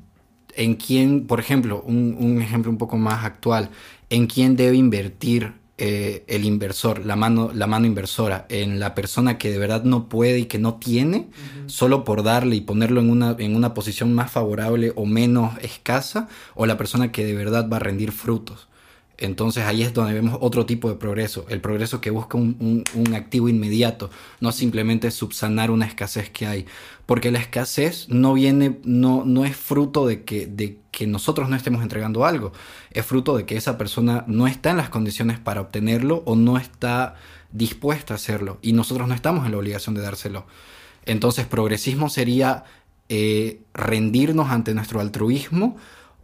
en 0.55 0.75
quién, 0.75 1.27
por 1.27 1.39
ejemplo, 1.39 1.81
un, 1.81 2.41
ejemplo 2.41 2.69
un 2.69 2.77
poco 2.77 2.97
más 2.97 3.23
actual, 3.23 3.69
en 4.09 4.27
quién 4.27 4.57
debe 4.57 4.75
invertir 4.75 5.53
eh, 5.81 6.23
el 6.27 6.45
inversor, 6.45 7.05
la 7.05 7.15
mano, 7.15 7.51
la 7.53 7.65
mano 7.65 7.85
inversora, 7.85 8.45
en 8.49 8.79
la 8.79 8.93
persona 8.93 9.37
que 9.37 9.49
de 9.49 9.57
verdad 9.57 9.83
no 9.83 10.09
puede 10.09 10.39
y 10.39 10.45
que 10.45 10.59
no 10.59 10.75
tiene, 10.75 11.29
solo 11.67 12.03
por 12.03 12.23
darle 12.23 12.57
y 12.57 12.61
ponerlo 12.61 12.99
en 12.99 13.09
una, 13.09 13.35
en 13.39 13.55
una 13.55 13.73
posición 13.73 14.13
más 14.13 14.29
favorable 14.29 14.93
o 14.95 15.05
menos 15.05 15.57
escasa, 15.61 16.27
o 16.55 16.65
la 16.65 16.77
persona 16.77 17.11
que 17.11 17.25
de 17.25 17.33
verdad 17.33 17.69
va 17.69 17.77
a 17.77 17.79
rendir 17.79 18.11
frutos. 18.11 18.68
Entonces 19.19 19.65
ahí 19.65 19.83
es 19.83 19.93
donde 19.93 20.13
vemos 20.13 20.37
otro 20.39 20.65
tipo 20.65 20.89
de 20.89 20.95
progreso, 20.95 21.45
el 21.49 21.59
progreso 21.59 21.99
que 21.99 22.09
busca 22.09 22.37
un, 22.37 22.83
activo 23.13 23.49
inmediato, 23.49 24.09
no 24.39 24.53
simplemente 24.53 25.11
subsanar 25.11 25.71
una 25.71 25.85
escasez 25.85 26.29
que 26.29 26.47
hay, 26.47 26.65
porque 27.05 27.31
la 27.31 27.39
escasez 27.39 28.07
no 28.07 28.33
viene, 28.33 28.79
no, 28.83 29.25
no 29.25 29.43
es 29.43 29.57
fruto 29.57 30.07
de 30.07 30.23
que, 30.23 30.47
de 30.47 30.77
que 30.91 31.05
nosotros 31.05 31.49
no 31.49 31.57
estemos 31.57 31.81
entregando 31.81 32.25
algo, 32.25 32.53
es 32.91 33.05
fruto 33.05 33.35
de 33.35 33.45
que 33.45 33.57
esa 33.57 33.77
persona 33.77 34.23
no 34.27 34.47
está 34.47 34.71
en 34.71 34.77
las 34.77 34.89
condiciones 34.89 35.37
para 35.37 35.61
obtenerlo 35.61 36.23
o 36.25 36.37
no 36.37 36.57
está 36.57 37.15
dispuesta 37.51 38.13
a 38.13 38.15
hacerlo. 38.15 38.57
Y 38.61 38.71
nosotros 38.71 39.07
no 39.07 39.13
estamos 39.13 39.45
en 39.45 39.51
la 39.51 39.57
obligación 39.57 39.95
de 39.95 40.01
dárselo. 40.01 40.45
Entonces 41.05 41.45
progresismo 41.45 42.09
sería 42.09 42.63
eh, 43.09 43.63
rendirnos 43.73 44.49
ante 44.49 44.73
nuestro 44.73 45.01
altruismo, 45.01 45.75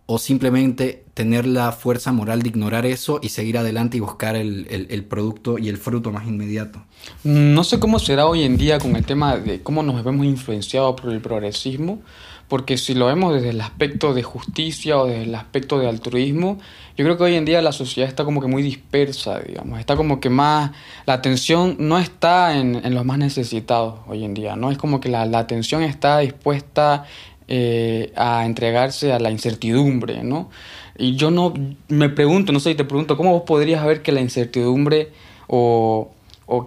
o 0.07 0.19
simplemente 0.19 1.03
tener 1.15 1.47
la 1.47 1.71
fuerza 1.71 2.11
moral 2.11 2.43
de 2.43 2.49
ignorar 2.49 2.85
eso 2.85 3.19
y 3.23 3.29
seguir 3.29 3.57
adelante 3.57 3.97
y 3.97 4.01
buscar 4.01 4.35
el, 4.35 5.05
producto 5.09 5.57
y 5.57 5.69
el 5.69 5.77
fruto 5.77 6.11
más 6.11 6.27
inmediato. 6.27 6.83
No 7.23 7.63
sé 7.63 7.79
cómo 7.79 7.97
será 7.97 8.27
hoy 8.27 8.43
en 8.43 8.57
día 8.57 8.77
con 8.77 8.95
el 8.95 9.05
tema 9.05 9.37
de 9.37 9.61
cómo 9.61 9.81
nos 9.81 10.03
vemos 10.03 10.25
influenciados 10.25 10.99
por 10.99 11.11
el 11.11 11.21
progresismo, 11.21 12.01
porque 12.47 12.77
si 12.77 12.93
lo 12.93 13.07
vemos 13.07 13.33
desde 13.33 13.49
el 13.49 13.61
aspecto 13.61 14.13
de 14.13 14.21
justicia 14.21 14.99
o 14.99 15.07
desde 15.07 15.23
el 15.23 15.33
aspecto 15.33 15.79
de 15.79 15.87
altruismo, 15.87 16.59
yo 16.95 17.03
creo 17.03 17.17
que 17.17 17.23
hoy 17.23 17.35
en 17.35 17.45
día 17.45 17.61
la 17.63 17.71
sociedad 17.71 18.07
está 18.07 18.23
como 18.23 18.39
que 18.41 18.47
muy 18.47 18.61
dispersa, 18.61 19.39
digamos, 19.39 19.79
está 19.79 19.95
como 19.95 20.19
que 20.19 20.29
más, 20.29 20.71
la 21.07 21.13
atención 21.13 21.77
no 21.79 21.97
está 21.97 22.55
en, 22.57 22.93
los 22.93 23.05
más 23.05 23.17
necesitados 23.17 24.01
hoy 24.07 24.23
en 24.23 24.35
día, 24.35 24.55
¿no? 24.55 24.69
Es 24.69 24.77
como 24.77 24.99
que 24.99 25.09
la, 25.09 25.25
la 25.25 25.39
atención 25.39 25.81
está 25.81 26.19
dispuesta 26.19 27.05
eh, 27.47 28.12
a 28.15 28.45
entregarse 28.45 29.13
a 29.13 29.19
la 29.19 29.31
incertidumbre, 29.31 30.23
¿no? 30.23 30.49
Y 30.97 31.15
yo 31.15 31.31
no 31.31 31.53
me 31.89 32.10
pregunto, 32.10 32.51
no 32.51 32.60
sé, 32.60 32.73
te 32.75 32.86
pregunto, 32.86 33.17
¿cómo 33.17 33.34
vos 33.34 33.43
podrías 33.45 33.86
ver 33.86 34.01
que 34.01 34.12
la 34.12 34.21
incertidumbre 34.21 35.12
o, 35.47 36.12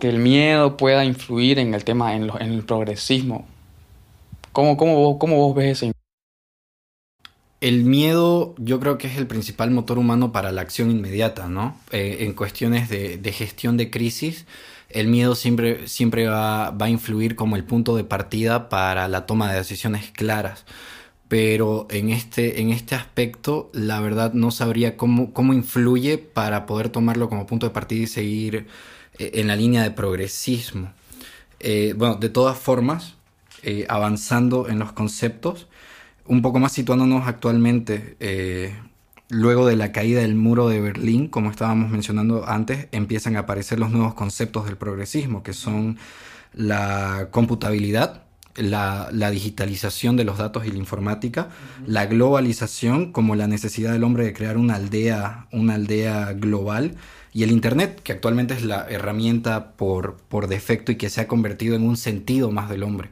que 0.01 0.09
el 0.09 0.19
miedo 0.19 0.77
pueda 0.77 1.05
influir 1.05 1.59
en 1.59 1.75
el 1.75 1.85
tema, 1.85 2.15
en, 2.15 2.31
el 2.41 2.65
progresismo? 2.65 3.47
¿Cómo, 4.53 4.77
cómo, 4.77 4.97
vos, 4.97 5.17
¿Cómo 5.19 5.37
vos 5.37 5.55
ves 5.55 5.83
ese 5.83 5.93
el 7.61 7.83
miedo 7.83 8.55
yo 8.59 8.79
creo 8.79 8.99
que 8.99 9.09
es 9.09 9.17
el 9.17 9.27
principal 9.27 9.73
motor 9.73 9.99
humano 9.99 10.31
para 10.31 10.53
la 10.53 10.61
acción 10.61 10.91
inmediata, 10.93 11.49
¿no? 11.49 11.77
Eh, 11.91 12.19
en 12.21 12.35
cuestiones 12.35 12.89
de, 12.89 13.19
de, 13.19 13.33
gestión 13.33 13.77
de 13.77 13.91
crisis, 13.91 14.47
el 14.91 15.09
miedo 15.09 15.35
siempre, 15.35 15.87
siempre 15.89 16.27
va, 16.29 16.69
a 16.69 16.89
influir 16.89 17.37
como 17.37 17.57
el 17.57 17.65
punto 17.65 17.97
de 17.97 18.05
partida 18.05 18.69
para 18.69 19.09
la 19.09 19.27
toma 19.27 19.51
de 19.51 19.59
decisiones 19.59 20.11
claras. 20.13 20.65
Pero 21.29 21.87
en 21.91 22.09
este, 22.09 22.61
en 22.63 22.71
este 22.71 22.95
aspecto, 22.95 23.71
la 23.75 24.01
verdad 24.01 24.33
no 24.33 24.51
sabría 24.51 24.97
cómo, 24.97 25.35
cómo 25.35 25.53
influye 25.53 26.17
para 26.17 26.65
poder 26.65 26.89
tomarlo 26.89 27.29
como 27.29 27.47
punto 27.47 27.67
de 27.67 27.75
partida 27.75 28.05
y 28.05 28.07
seguir 28.07 28.67
eh, 29.19 29.33
en 29.35 29.47
la 29.49 29.57
línea 29.57 29.83
de 29.83 29.91
progresismo. 29.91 30.93
Eh, 31.61 31.95
bueno, 31.97 32.15
de 32.17 32.31
todas 32.31 32.57
formas, 32.59 33.17
eh, 33.63 33.85
avanzando 33.91 34.69
en 34.69 34.79
los 34.79 34.93
conceptos, 34.93 35.67
un 36.25 36.41
poco 36.41 36.61
más 36.61 36.73
situándonos 36.73 37.27
actualmente, 37.27 38.17
Luego 39.31 39.67
de 39.67 39.77
la 39.77 39.93
caída 39.93 40.23
del 40.23 40.35
muro 40.35 40.69
de 40.69 40.81
Berlín, 40.81 41.29
como 41.29 41.51
estábamos 41.51 41.91
mencionando 41.91 42.49
antes, 42.49 42.89
empiezan 42.93 43.37
a 43.37 43.41
aparecer 43.41 43.79
los 43.79 43.91
nuevos 43.91 44.15
conceptos 44.15 44.65
del 44.65 44.79
progresismo, 44.79 45.43
que 45.43 45.53
son 45.53 45.99
la 46.55 47.29
computabilidad, 47.31 48.23
la, 48.57 49.11
digitalización 49.31 50.17
de 50.17 50.25
los 50.25 50.39
datos 50.39 50.65
y 50.65 50.71
la 50.71 50.79
informática, 50.79 51.51
la 51.87 52.07
globalización 52.07 53.13
como 53.13 53.37
la 53.37 53.47
necesidad 53.47 53.93
del 53.93 54.05
hombre 54.05 54.25
de 54.25 54.33
crear 54.33 54.57
una 54.57 54.77
aldea, 54.77 55.47
una 55.53 55.75
aldea 55.75 56.33
global, 56.33 56.97
y 57.35 57.43
el 57.43 57.51
Internet, 57.51 58.01
que 58.03 58.13
actualmente 58.13 58.55
es 58.55 58.65
la 58.65 58.87
herramienta 58.89 59.73
por, 59.73 60.17
por 60.29 60.49
defecto 60.49 60.91
y 60.91 60.97
que 60.97 61.11
se 61.11 61.21
ha 61.21 61.29
convertido 61.29 61.77
en 61.77 61.83
un 61.83 61.99
sentido 61.99 62.51
más 62.51 62.71
del 62.71 62.83
hombre. 62.83 63.11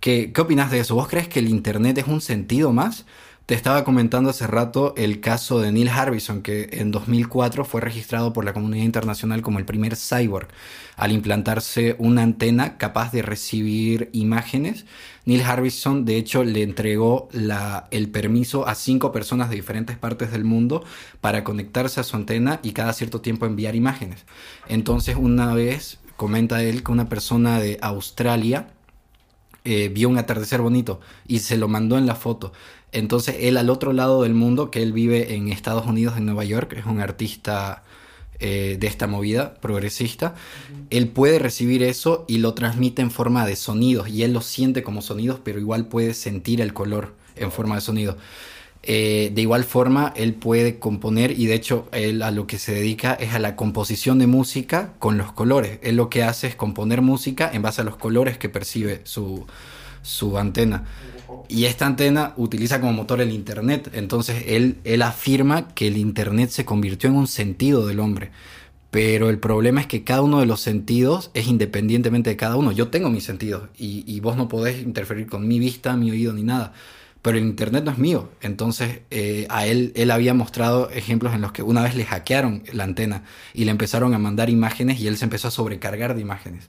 ¿Qué, 0.00 0.32
¿Qué 0.32 0.40
opinas 0.40 0.70
de 0.70 0.80
eso? 0.80 0.94
¿Vos 0.94 1.08
crees 1.08 1.28
que 1.28 1.40
el 1.40 1.48
Internet 1.48 1.98
es 1.98 2.06
un 2.06 2.22
sentido 2.22 2.72
más? 2.72 3.04
Te 3.50 3.56
estaba 3.56 3.82
comentando 3.82 4.30
hace 4.30 4.46
rato 4.46 4.94
el 4.96 5.18
caso 5.18 5.58
de 5.58 5.72
Neil 5.72 5.88
Harbison, 5.88 6.40
que 6.40 6.68
en 6.70 6.92
2004 6.92 7.64
fue 7.64 7.80
registrado 7.80 8.32
por 8.32 8.44
la 8.44 8.52
comunidad 8.52 8.84
internacional 8.84 9.42
como 9.42 9.58
el 9.58 9.64
primer 9.64 9.96
cyborg, 9.96 10.46
al 10.94 11.10
implantarse 11.10 11.96
una 11.98 12.22
antena 12.22 12.78
capaz 12.78 13.10
de 13.10 13.22
recibir 13.22 14.08
imágenes. 14.12 14.86
Neil 15.24 15.42
Harbison, 15.42 16.04
de 16.04 16.16
hecho, 16.16 16.44
le 16.44 16.62
entregó 16.62 17.28
el 17.90 18.08
permiso 18.10 18.68
a 18.68 18.76
cinco 18.76 19.10
personas 19.10 19.50
de 19.50 19.56
diferentes 19.56 19.98
partes 19.98 20.30
del 20.30 20.44
mundo 20.44 20.84
para 21.20 21.42
conectarse 21.42 21.98
a 21.98 22.04
su 22.04 22.14
antena 22.14 22.60
y 22.62 22.70
cada 22.70 22.92
cierto 22.92 23.20
tiempo 23.20 23.46
enviar 23.46 23.74
imágenes. 23.74 24.26
Entonces, 24.68 25.16
una 25.18 25.54
vez, 25.54 25.98
comenta 26.16 26.62
él 26.62 26.84
que 26.84 26.92
una 26.92 27.08
persona 27.08 27.58
de 27.58 27.80
Australia 27.82 28.68
eh, 29.64 29.88
vio 29.88 30.08
un 30.08 30.18
atardecer 30.18 30.60
bonito 30.60 31.00
y 31.26 31.40
se 31.40 31.56
lo 31.56 31.68
mandó 31.68 31.98
en 31.98 32.06
la 32.06 32.14
foto. 32.14 32.52
Entonces 32.92 33.36
él 33.40 33.56
al 33.56 33.70
otro 33.70 33.92
lado 33.92 34.22
del 34.22 34.34
mundo, 34.34 34.70
que 34.70 34.82
él 34.82 34.92
vive 34.92 35.34
en 35.34 35.48
Estados 35.48 35.86
Unidos, 35.86 36.16
en 36.16 36.26
Nueva 36.26 36.44
York, 36.44 36.74
es 36.76 36.86
un 36.86 37.00
artista 37.00 37.82
eh, 38.40 38.78
de 38.80 38.86
esta 38.86 39.06
movida 39.06 39.54
progresista, 39.54 40.34
él 40.88 41.08
puede 41.08 41.38
recibir 41.38 41.82
eso 41.82 42.24
y 42.26 42.38
lo 42.38 42.54
transmite 42.54 43.02
en 43.02 43.10
forma 43.10 43.44
de 43.44 43.54
sonidos 43.54 44.08
y 44.08 44.22
él 44.22 44.32
lo 44.32 44.40
siente 44.40 44.82
como 44.82 45.02
sonidos, 45.02 45.40
pero 45.44 45.60
igual 45.60 45.86
puede 45.86 46.14
sentir 46.14 46.60
el 46.62 46.72
color 46.72 47.14
en 47.36 47.52
forma 47.52 47.74
de 47.74 47.80
sonido. 47.82 48.16
Eh, 48.82 49.30
de 49.34 49.42
igual 49.42 49.64
forma, 49.64 50.12
él 50.16 50.34
puede 50.34 50.78
componer 50.78 51.38
y 51.38 51.46
de 51.46 51.54
hecho 51.54 51.88
él 51.92 52.22
a 52.22 52.30
lo 52.30 52.46
que 52.46 52.58
se 52.58 52.72
dedica 52.72 53.12
es 53.12 53.34
a 53.34 53.38
la 53.38 53.54
composición 53.54 54.18
de 54.18 54.26
música 54.26 54.94
con 54.98 55.18
los 55.18 55.32
colores. 55.32 55.78
Él 55.82 55.96
lo 55.96 56.08
que 56.08 56.22
hace 56.22 56.46
es 56.46 56.54
componer 56.54 57.02
música 57.02 57.50
en 57.52 57.62
base 57.62 57.82
a 57.82 57.84
los 57.84 57.96
colores 57.96 58.38
que 58.38 58.48
percibe 58.48 59.02
su, 59.04 59.46
su 60.02 60.38
antena. 60.38 60.84
Y 61.48 61.66
esta 61.66 61.86
antena 61.86 62.32
utiliza 62.36 62.80
como 62.80 62.92
motor 62.94 63.20
el 63.20 63.32
Internet. 63.32 63.90
Entonces 63.92 64.44
él, 64.46 64.78
él 64.84 65.02
afirma 65.02 65.68
que 65.68 65.88
el 65.88 65.98
Internet 65.98 66.50
se 66.50 66.64
convirtió 66.64 67.10
en 67.10 67.16
un 67.16 67.26
sentido 67.26 67.86
del 67.86 68.00
hombre. 68.00 68.30
Pero 68.90 69.30
el 69.30 69.38
problema 69.38 69.82
es 69.82 69.86
que 69.86 70.04
cada 70.04 70.22
uno 70.22 70.40
de 70.40 70.46
los 70.46 70.60
sentidos 70.60 71.30
es 71.34 71.46
independientemente 71.46 72.30
de 72.30 72.36
cada 72.36 72.56
uno. 72.56 72.72
Yo 72.72 72.88
tengo 72.88 73.10
mis 73.10 73.24
sentidos 73.24 73.68
y, 73.78 74.04
y 74.06 74.20
vos 74.20 74.36
no 74.36 74.48
podés 74.48 74.82
interferir 74.82 75.26
con 75.28 75.46
mi 75.46 75.58
vista, 75.58 75.96
mi 75.96 76.10
oído 76.10 76.32
ni 76.32 76.42
nada 76.42 76.72
pero 77.22 77.38
el 77.38 77.44
internet 77.44 77.84
no 77.84 77.90
es 77.90 77.98
mío. 77.98 78.30
Entonces, 78.40 79.00
eh, 79.10 79.46
a 79.50 79.66
él, 79.66 79.92
él 79.94 80.10
había 80.10 80.34
mostrado 80.34 80.90
ejemplos 80.90 81.34
en 81.34 81.42
los 81.42 81.52
que 81.52 81.62
una 81.62 81.82
vez 81.82 81.94
le 81.94 82.04
hackearon 82.04 82.62
la 82.72 82.84
antena 82.84 83.24
y 83.52 83.64
le 83.64 83.70
empezaron 83.70 84.14
a 84.14 84.18
mandar 84.18 84.50
imágenes 84.50 85.00
y 85.00 85.06
él 85.06 85.16
se 85.16 85.24
empezó 85.24 85.48
a 85.48 85.50
sobrecargar 85.50 86.14
de 86.14 86.20
imágenes. 86.20 86.68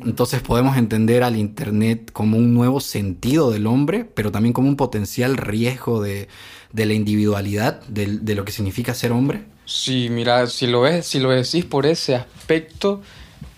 Entonces 0.00 0.40
podemos 0.40 0.78
entender 0.78 1.22
al 1.22 1.36
Internet 1.36 2.10
como 2.12 2.38
un 2.38 2.54
nuevo 2.54 2.80
sentido 2.80 3.50
del 3.50 3.66
hombre, 3.66 4.04
pero 4.04 4.32
también 4.32 4.54
como 4.54 4.68
un 4.68 4.76
potencial 4.76 5.36
riesgo 5.36 6.02
de, 6.02 6.28
de 6.72 6.86
la 6.86 6.94
individualidad, 6.94 7.82
de, 7.82 8.18
de, 8.18 8.34
lo 8.34 8.44
que 8.44 8.52
significa 8.52 8.94
ser 8.94 9.12
hombre. 9.12 9.44
Sí, 9.66 10.08
mira, 10.10 10.46
si 10.46 10.66
lo, 10.66 10.80
ves, 10.80 11.06
si 11.06 11.20
lo 11.20 11.30
decís 11.30 11.66
por 11.66 11.84
ese 11.84 12.14
aspecto, 12.14 13.02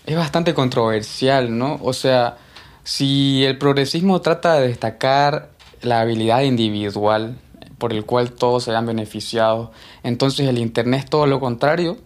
es 0.05 0.15
bastante 0.17 0.53
controversial, 0.53 1.57
¿no? 1.57 1.79
O 1.81 1.93
sea, 1.93 2.37
si 2.83 3.45
el 3.45 3.57
progresismo 3.57 4.19
trata 4.19 4.59
de 4.59 4.67
destacar 4.67 5.54
la 5.85 6.01
habilidad 6.01 6.41
individual 6.41 7.37
por 7.77 7.93
el 7.93 8.05
cual 8.05 8.31
todos 8.31 8.63
se 8.63 8.75
han 8.75 8.85
beneficiado. 8.85 9.71
Entonces 10.03 10.47
el 10.47 10.57
Internet 10.57 11.01
es 11.05 11.09
todo 11.09 11.27
lo 11.27 11.39
contrario. 11.39 11.97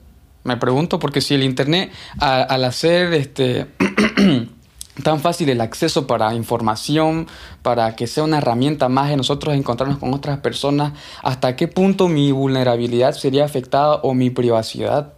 Me 0.43 0.57
pregunto 0.57 0.99
porque 0.99 1.21
si 1.21 1.35
el 1.35 1.43
Internet 1.43 1.91
al 2.19 2.63
hacer 2.63 3.13
este 3.13 3.67
tan 5.03 5.19
fácil 5.19 5.49
el 5.49 5.61
acceso 5.61 6.07
para 6.07 6.33
información, 6.33 7.27
para 7.61 7.95
que 7.95 8.07
sea 8.07 8.23
una 8.23 8.37
herramienta 8.37 8.89
más 8.89 9.09
de 9.09 9.17
nosotros 9.17 9.55
encontrarnos 9.55 9.99
con 9.99 10.13
otras 10.13 10.39
personas, 10.39 10.93
hasta 11.23 11.55
qué 11.55 11.67
punto 11.67 12.07
mi 12.07 12.31
vulnerabilidad 12.31 13.13
sería 13.13 13.45
afectada 13.45 13.95
o 13.95 14.13
mi 14.13 14.29
privacidad. 14.29 15.13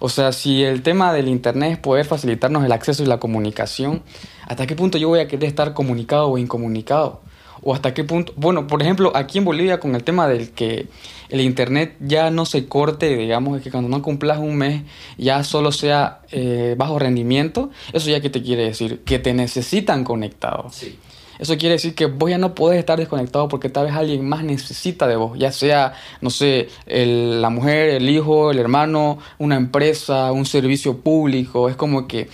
O 0.00 0.08
sea, 0.08 0.32
si 0.32 0.64
el 0.64 0.82
tema 0.82 1.12
del 1.12 1.28
Internet 1.28 1.72
es 1.72 1.78
poder 1.78 2.04
facilitarnos 2.04 2.64
el 2.64 2.72
acceso 2.72 3.02
y 3.02 3.06
la 3.06 3.18
comunicación, 3.18 4.02
¿hasta 4.46 4.66
qué 4.66 4.76
punto 4.76 4.98
yo 4.98 5.08
voy 5.08 5.20
a 5.20 5.28
querer 5.28 5.48
estar 5.48 5.72
comunicado 5.72 6.28
o 6.28 6.38
incomunicado? 6.38 7.22
O 7.64 7.74
hasta 7.74 7.94
qué 7.94 8.04
punto, 8.04 8.32
bueno, 8.36 8.66
por 8.66 8.82
ejemplo, 8.82 9.12
aquí 9.14 9.38
en 9.38 9.44
Bolivia 9.44 9.80
con 9.80 9.94
el 9.94 10.04
tema 10.04 10.28
del 10.28 10.50
que 10.50 10.86
el 11.30 11.40
internet 11.40 11.96
ya 12.00 12.30
no 12.30 12.46
se 12.46 12.66
corte, 12.66 13.16
digamos, 13.16 13.60
que 13.62 13.70
cuando 13.70 13.88
no 13.88 14.02
cumplas 14.02 14.38
un 14.38 14.56
mes 14.56 14.82
ya 15.16 15.42
solo 15.44 15.72
sea 15.72 16.20
eh, 16.30 16.74
bajo 16.76 16.98
rendimiento, 16.98 17.70
eso 17.92 18.10
ya 18.10 18.20
que 18.20 18.30
te 18.30 18.42
quiere 18.42 18.64
decir, 18.64 19.00
que 19.04 19.18
te 19.18 19.32
necesitan 19.32 20.04
conectado. 20.04 20.68
Sí. 20.70 20.98
Eso 21.38 21.56
quiere 21.56 21.74
decir 21.74 21.94
que 21.94 22.06
vos 22.06 22.30
ya 22.30 22.38
no 22.38 22.54
podés 22.54 22.78
estar 22.78 22.98
desconectado 22.98 23.48
porque 23.48 23.68
tal 23.68 23.86
vez 23.86 23.94
alguien 23.94 24.28
más 24.28 24.44
necesita 24.44 25.06
de 25.06 25.16
vos, 25.16 25.36
ya 25.38 25.50
sea, 25.50 25.94
no 26.20 26.30
sé, 26.30 26.68
la 26.86 27.50
mujer, 27.50 27.90
el 27.90 28.08
hijo, 28.08 28.50
el 28.50 28.58
hermano, 28.58 29.18
una 29.38 29.56
empresa, 29.56 30.30
un 30.30 30.46
servicio 30.46 30.98
público. 30.98 31.68
Es 31.68 31.76
como 31.76 32.06
que 32.06 32.28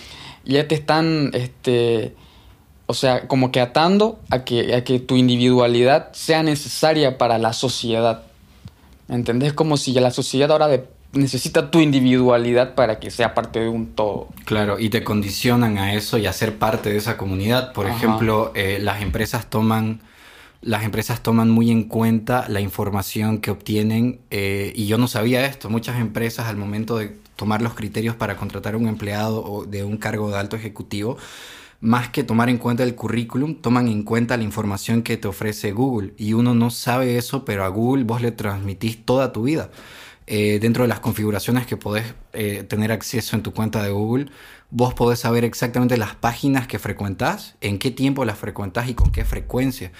ya 0.44 0.68
te 0.68 0.74
están, 0.74 1.30
este, 1.32 2.14
o 2.90 2.94
sea, 2.94 3.28
como 3.28 3.52
que 3.52 3.60
atando 3.60 4.18
a 4.30 4.42
que, 4.42 4.74
a 4.74 4.82
que 4.82 4.98
tu 4.98 5.14
individualidad 5.14 6.10
sea 6.12 6.42
necesaria 6.42 7.18
para 7.18 7.38
la 7.38 7.52
sociedad. 7.52 8.22
¿Entendés? 9.08 9.52
Como 9.52 9.76
si 9.76 9.92
la 9.92 10.10
sociedad 10.10 10.50
ahora 10.50 10.82
necesita 11.12 11.70
tu 11.70 11.78
individualidad 11.78 12.74
para 12.74 12.98
que 12.98 13.12
sea 13.12 13.32
parte 13.32 13.60
de 13.60 13.68
un 13.68 13.94
todo. 13.94 14.26
Claro, 14.44 14.80
y 14.80 14.90
te 14.90 15.04
condicionan 15.04 15.78
a 15.78 15.94
eso 15.94 16.18
y 16.18 16.26
a 16.26 16.32
ser 16.32 16.58
parte 16.58 16.90
de 16.90 16.96
esa 16.96 17.16
comunidad. 17.16 17.72
Por 17.74 17.86
ejemplo, 17.86 18.50
eh, 18.56 18.80
las 18.80 19.02
empresas 19.02 19.48
toman 19.48 20.00
las 20.60 20.82
empresas 20.82 21.22
toman 21.22 21.48
muy 21.48 21.70
en 21.70 21.84
cuenta 21.84 22.46
la 22.48 22.60
información 22.60 23.38
que 23.38 23.52
obtienen 23.52 24.20
eh, 24.32 24.72
y 24.74 24.86
yo 24.86 24.98
no 24.98 25.06
sabía 25.06 25.46
esto. 25.46 25.70
Muchas 25.70 26.00
empresas 26.00 26.48
al 26.48 26.56
momento 26.56 26.98
de 26.98 27.16
tomar 27.36 27.62
los 27.62 27.74
criterios 27.74 28.16
para 28.16 28.36
contratar 28.36 28.74
a 28.74 28.78
un 28.78 28.88
empleado 28.88 29.44
o 29.44 29.64
de 29.64 29.84
un 29.84 29.96
cargo 29.96 30.28
de 30.28 30.38
alto 30.38 30.56
ejecutivo 30.56 31.18
más 31.80 32.10
que 32.10 32.24
tomar 32.24 32.48
en 32.50 32.58
cuenta 32.58 32.82
el 32.82 32.94
currículum, 32.94 33.54
toman 33.54 33.88
en 33.88 34.02
cuenta 34.02 34.36
la 34.36 34.42
información 34.42 35.02
que 35.02 35.16
te 35.16 35.28
ofrece 35.28 35.72
Google. 35.72 36.12
Y 36.18 36.34
uno 36.34 36.54
no 36.54 36.70
sabe 36.70 37.16
eso, 37.16 37.44
pero 37.44 37.64
a 37.64 37.68
Google 37.68 38.04
vos 38.04 38.20
le 38.20 38.32
transmitís 38.32 39.04
toda 39.04 39.32
tu 39.32 39.44
vida. 39.44 39.70
Eh, 40.26 40.58
dentro 40.60 40.84
de 40.84 40.88
las 40.88 41.00
configuraciones 41.00 41.66
que 41.66 41.76
podés 41.76 42.14
eh, 42.34 42.62
tener 42.62 42.92
acceso 42.92 43.34
en 43.34 43.42
tu 43.42 43.52
cuenta 43.52 43.82
de 43.82 43.90
Google, 43.90 44.26
vos 44.70 44.94
podés 44.94 45.18
saber 45.18 45.44
exactamente 45.44 45.96
las 45.96 46.14
páginas 46.14 46.68
que 46.68 46.78
frecuentás, 46.78 47.56
en 47.60 47.78
qué 47.78 47.90
tiempo 47.90 48.24
las 48.24 48.38
frecuentás 48.38 48.88
y 48.88 48.94
con 48.94 49.10
qué 49.10 49.24
frecuencia. 49.24 49.90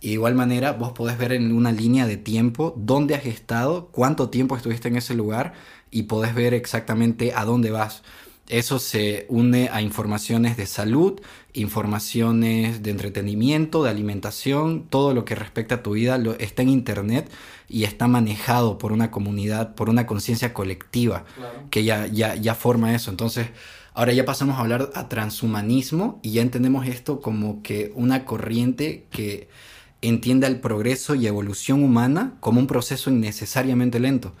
De 0.00 0.10
igual 0.10 0.34
manera, 0.34 0.72
vos 0.72 0.92
podés 0.92 1.18
ver 1.18 1.32
en 1.32 1.52
una 1.52 1.72
línea 1.72 2.06
de 2.06 2.16
tiempo 2.16 2.72
dónde 2.76 3.16
has 3.16 3.26
estado, 3.26 3.88
cuánto 3.90 4.30
tiempo 4.30 4.56
estuviste 4.56 4.88
en 4.88 4.96
ese 4.96 5.14
lugar 5.14 5.54
y 5.90 6.04
podés 6.04 6.34
ver 6.34 6.54
exactamente 6.54 7.32
a 7.34 7.44
dónde 7.44 7.70
vas. 7.72 8.02
Eso 8.50 8.80
se 8.80 9.26
une 9.28 9.68
a 9.72 9.80
informaciones 9.80 10.56
de 10.56 10.66
salud, 10.66 11.20
informaciones 11.52 12.82
de 12.82 12.90
entretenimiento, 12.90 13.84
de 13.84 13.90
alimentación, 13.90 14.86
todo 14.90 15.14
lo 15.14 15.24
que 15.24 15.36
respecta 15.36 15.76
a 15.76 15.82
tu 15.84 15.92
vida 15.92 16.18
lo, 16.18 16.36
está 16.36 16.62
en 16.62 16.70
Internet 16.70 17.30
y 17.68 17.84
está 17.84 18.08
manejado 18.08 18.76
por 18.76 18.90
una 18.90 19.12
comunidad, 19.12 19.76
por 19.76 19.88
una 19.88 20.04
conciencia 20.04 20.52
colectiva 20.52 21.24
que 21.70 21.84
ya, 21.84 22.08
ya, 22.08 22.34
ya 22.34 22.56
forma 22.56 22.92
eso. 22.92 23.12
Entonces, 23.12 23.46
ahora 23.94 24.12
ya 24.14 24.24
pasamos 24.24 24.56
a 24.56 24.62
hablar 24.62 24.90
a 24.94 25.08
transhumanismo 25.08 26.18
y 26.20 26.32
ya 26.32 26.42
entendemos 26.42 26.88
esto 26.88 27.20
como 27.20 27.62
que 27.62 27.92
una 27.94 28.24
corriente 28.24 29.06
que 29.12 29.48
entienda 30.02 30.48
el 30.48 30.58
progreso 30.58 31.14
y 31.14 31.28
evolución 31.28 31.84
humana 31.84 32.34
como 32.40 32.58
un 32.58 32.66
proceso 32.66 33.10
innecesariamente 33.10 34.00
lento. 34.00 34.32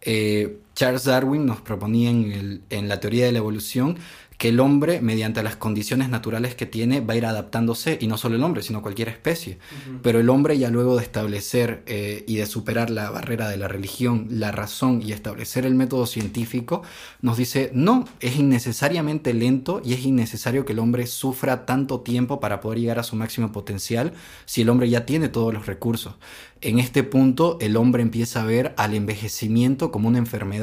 Eh, 0.00 0.58
Charles 0.74 1.04
Darwin 1.04 1.46
nos 1.46 1.60
proponía 1.60 2.10
en, 2.10 2.62
en 2.70 2.88
la 2.88 3.00
teoría 3.00 3.26
de 3.26 3.32
la 3.32 3.38
evolución 3.38 3.98
que 4.42 4.48
el 4.48 4.58
hombre, 4.58 5.00
mediante 5.00 5.40
las 5.44 5.54
condiciones 5.54 6.08
naturales 6.08 6.56
que 6.56 6.66
tiene, 6.66 7.00
va 7.00 7.14
a 7.14 7.16
ir 7.16 7.26
adaptándose, 7.26 7.96
y 8.00 8.08
no 8.08 8.18
solo 8.18 8.34
el 8.34 8.42
hombre, 8.42 8.64
sino 8.64 8.82
cualquier 8.82 9.08
especie. 9.08 9.58
Pero 10.02 10.18
el 10.18 10.28
hombre 10.28 10.58
ya 10.58 10.68
luego 10.68 10.96
de 10.96 11.04
establecer 11.04 11.84
eh, 11.86 12.24
y 12.26 12.38
de 12.38 12.46
superar 12.46 12.90
la 12.90 13.08
barrera 13.10 13.48
de 13.48 13.56
la 13.56 13.68
religión, 13.68 14.26
la 14.30 14.50
razón 14.50 15.00
y 15.00 15.12
establecer 15.12 15.64
el 15.64 15.76
método 15.76 16.06
científico, 16.06 16.82
nos 17.20 17.36
dice, 17.36 17.70
no, 17.72 18.04
es 18.18 18.34
innecesariamente 18.36 19.32
lento 19.32 19.80
y 19.84 19.92
es 19.92 20.04
innecesario 20.04 20.64
que 20.64 20.72
el 20.72 20.80
hombre 20.80 21.06
sufra 21.06 21.64
tanto 21.64 22.00
tiempo 22.00 22.40
para 22.40 22.60
poder 22.60 22.80
llegar 22.80 22.98
a 22.98 23.04
su 23.04 23.14
máximo 23.14 23.52
potencial 23.52 24.12
si 24.44 24.62
el 24.62 24.70
hombre 24.70 24.90
ya 24.90 25.06
tiene 25.06 25.28
todos 25.28 25.54
los 25.54 25.66
recursos. 25.66 26.16
En 26.62 26.78
este 26.78 27.02
punto, 27.02 27.58
el 27.60 27.76
hombre 27.76 28.02
empieza 28.02 28.42
a 28.42 28.46
ver 28.46 28.72
al 28.76 28.94
envejecimiento 28.94 29.90
como 29.90 30.06
una 30.06 30.18
enfermedad 30.18 30.61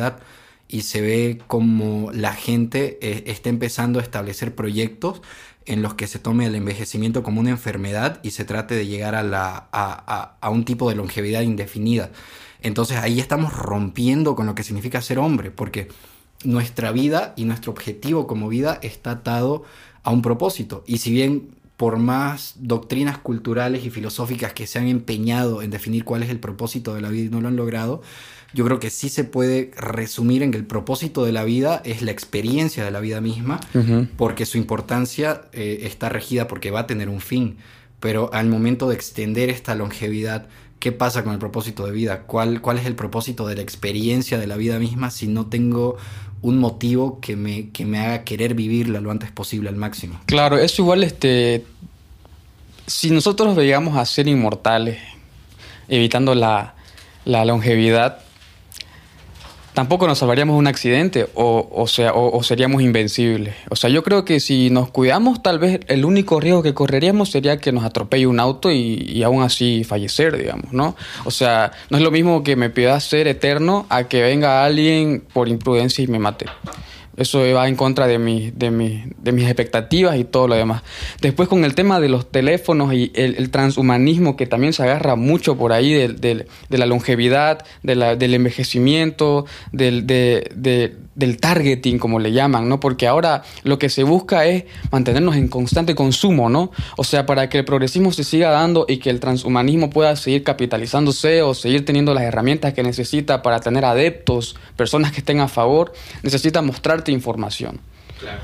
y 0.67 0.81
se 0.81 1.01
ve 1.01 1.41
como 1.47 2.12
la 2.13 2.33
gente 2.33 2.99
eh, 3.01 3.23
está 3.27 3.49
empezando 3.49 3.99
a 3.99 4.03
establecer 4.03 4.53
proyectos 4.53 5.21
en 5.65 5.81
los 5.81 5.95
que 5.95 6.07
se 6.07 6.19
tome 6.19 6.45
el 6.45 6.55
envejecimiento 6.55 7.23
como 7.23 7.41
una 7.41 7.49
enfermedad 7.49 8.19
y 8.23 8.31
se 8.31 8.45
trate 8.45 8.75
de 8.75 8.88
llegar 8.88 9.15
a, 9.15 9.23
la, 9.23 9.67
a, 9.71 10.38
a, 10.39 10.49
un 10.49 10.65
tipo 10.65 10.89
de 10.89 10.95
longevidad 10.95 11.41
indefinida. 11.41 12.12
Entonces 12.62 12.97
ahí 12.97 13.19
estamos 13.19 13.53
rompiendo 13.53 14.35
con 14.35 14.45
lo 14.45 14.55
que 14.55 14.63
significa 14.63 15.01
ser 15.01 15.19
hombre, 15.19 15.51
porque 15.51 15.89
nuestra 16.43 16.91
vida 16.91 17.33
y 17.35 17.45
nuestro 17.45 17.71
objetivo 17.71 18.27
como 18.27 18.47
vida 18.47 18.79
está 18.81 19.12
atado 19.12 19.63
a 20.03 20.12
un 20.12 20.21
propósito. 20.21 20.83
Y 20.88 20.99
si 20.99 21.12
bien 21.12 21.49
por 21.77 21.97
más 21.97 22.55
doctrinas 22.57 23.19
culturales 23.19 23.85
y 23.85 23.89
filosóficas 23.89 24.51
que 24.51 24.67
se 24.67 24.79
han 24.79 24.88
empeñado 24.88 25.62
en 25.62 25.69
definir 25.69 26.03
cuál 26.03 26.23
es 26.23 26.29
el 26.29 26.39
propósito 26.39 26.93
de 26.93 27.01
la 27.01 27.09
vida 27.09 27.27
y 27.27 27.29
no 27.29 27.39
lo 27.39 27.47
han 27.47 27.55
logrado, 27.55 28.01
yo 28.53 28.65
creo 28.65 28.79
que 28.79 28.89
sí 28.89 29.09
se 29.09 29.23
puede 29.23 29.71
resumir 29.75 30.41
en 30.43 30.51
que 30.51 30.57
el 30.57 30.65
propósito 30.65 31.23
de 31.23 31.31
la 31.31 31.43
vida 31.43 31.81
es 31.85 32.01
la 32.01 32.12
experiencia 32.12 32.83
de 32.83 32.91
la 32.91 32.99
vida 32.99 33.21
misma, 33.21 33.59
porque 34.17 34.45
su 34.45 34.57
importancia 34.57 35.41
eh, 35.53 35.81
está 35.83 36.09
regida 36.09 36.47
porque 36.47 36.71
va 36.71 36.81
a 36.81 36.88
tener 36.88 37.09
un 37.09 37.21
fin. 37.21 37.57
Pero 37.99 38.29
al 38.33 38.47
momento 38.47 38.89
de 38.89 38.95
extender 38.95 39.49
esta 39.49 39.75
longevidad, 39.75 40.47
¿qué 40.79 40.91
pasa 40.91 41.23
con 41.23 41.33
el 41.33 41.39
propósito 41.39 41.85
de 41.85 41.91
vida? 41.91 42.23
¿Cuál, 42.23 42.62
¿Cuál 42.62 42.77
es 42.77 42.85
el 42.85 42.95
propósito 42.95 43.45
de 43.45 43.55
la 43.55 43.62
experiencia 43.62 44.39
de 44.39 44.47
la 44.47 44.55
vida 44.55 44.79
misma 44.79 45.12
si 45.12 45.27
no 45.27 45.47
tengo 45.47 45.97
un 46.41 46.57
motivo 46.57 47.19
que 47.19 47.35
me, 47.35 47.69
que 47.69 47.85
me 47.85 47.99
haga 47.99 48.23
querer 48.23 48.55
vivirla 48.55 49.01
lo 49.01 49.12
antes 49.12 49.31
posible 49.31 49.69
al 49.69 49.75
máximo? 49.75 50.19
Claro, 50.25 50.57
es 50.57 50.77
igual 50.79 51.03
este... 51.03 51.65
Si 52.88 53.12
nosotros 53.12 53.55
veíamos 53.55 53.95
a 53.97 54.05
ser 54.05 54.27
inmortales, 54.27 54.97
evitando 55.88 56.33
la, 56.33 56.73
la 57.23 57.45
longevidad, 57.45 58.23
tampoco 59.79 60.07
nos 60.07 60.17
salvaríamos 60.17 60.55
de 60.55 60.59
un 60.59 60.67
accidente 60.67 61.29
o, 61.35 61.87
sea, 61.87 62.11
o, 62.13 62.43
seríamos 62.43 62.81
invencibles. 62.81 63.55
O 63.69 63.77
sea, 63.77 63.89
yo 63.89 64.03
creo 64.03 64.25
que 64.25 64.41
si 64.41 64.69
nos 64.69 64.89
cuidamos, 64.89 65.41
tal 65.41 65.57
vez 65.57 65.79
el 65.87 66.03
único 66.03 66.41
riesgo 66.41 66.61
que 66.61 66.73
correríamos 66.73 67.31
sería 67.31 67.59
que 67.59 67.71
nos 67.71 67.85
atropelle 67.85 68.27
un 68.27 68.41
auto 68.41 68.73
y, 68.73 69.09
y 69.09 69.23
aún 69.23 69.41
así 69.41 69.85
fallecer, 69.85 70.35
digamos, 70.35 70.73
¿no? 70.73 70.97
O 71.23 71.31
sea, 71.31 71.71
no 71.89 71.97
es 71.97 72.03
lo 72.03 72.11
mismo 72.11 72.43
que 72.43 72.57
me 72.57 72.69
pida 72.69 72.99
ser 72.99 73.29
eterno 73.29 73.85
a 73.87 74.03
que 74.09 74.21
venga 74.21 74.65
alguien 74.65 75.23
por 75.31 75.47
imprudencia 75.47 76.03
y 76.03 76.07
me 76.07 76.19
mate. 76.19 76.47
Eso 77.19 77.41
va 77.53 77.67
en 77.67 77.75
contra 77.75 78.08
de, 78.08 78.17
mi, 78.17 78.49
de, 78.51 78.71
mi, 78.71 79.03
de 79.17 79.34
mis 79.34 79.45
expectativas 79.45 80.17
y 80.17 80.23
todo 80.23 80.47
lo 80.47 80.55
demás. 80.55 80.84
Después 81.21 81.49
con 81.49 81.65
el 81.65 81.75
tema 81.75 81.99
de 81.99 82.08
los 82.08 82.32
teléfonos 82.32 82.93
y 82.93 83.12
el, 83.13 83.49
transhumanismo 83.51 84.38
que 84.38 84.47
también 84.47 84.71
se 84.71 84.84
agarra 84.84 85.15
mucho 85.15 85.58
por 85.58 85.73
ahí 85.73 85.91
de, 85.91 86.45
la 86.69 86.86
longevidad, 86.86 87.65
del 87.84 88.34
envejecimiento, 88.34 89.45
del, 89.73 90.08
de, 90.08 90.95
del 91.19 91.38
targeting, 91.38 91.99
como 91.99 92.17
le 92.17 92.32
llaman, 92.32 92.69
¿no? 92.69 92.79
Porque 92.79 93.05
ahora 93.05 93.43
lo 93.63 93.77
que 93.77 93.89
se 93.89 94.03
busca 94.03 94.45
es 94.45 94.63
mantenernos 94.89 95.36
en 95.36 95.49
constante 95.49 95.93
consumo, 95.93 96.49
¿no? 96.49 96.71
O 96.97 97.03
sea, 97.03 97.25
para 97.25 97.49
que 97.49 97.60
el 97.60 97.65
progresismo 97.65 98.12
se 98.13 98.23
siga 98.23 98.49
dando 98.49 98.86
y 98.88 98.97
que 98.97 99.10
el 99.10 99.19
transhumanismo 99.19 99.89
pueda 99.89 100.15
seguir 100.15 100.43
capitalizándose 100.43 101.41
o 101.41 101.53
seguir 101.53 101.86
teniendo 101.86 102.13
las 102.13 102.23
herramientas 102.23 102.73
que 102.73 102.84
necesita 102.84 103.41
para 103.41 103.60
tener 103.60 103.84
adeptos, 103.84 104.55
personas 104.77 105.12
que 105.12 105.19
estén 105.19 105.41
a 105.41 105.49
favor, 105.49 105.91
necesita 106.23 106.62
mostrarte 106.62 107.12
información. 107.12 107.82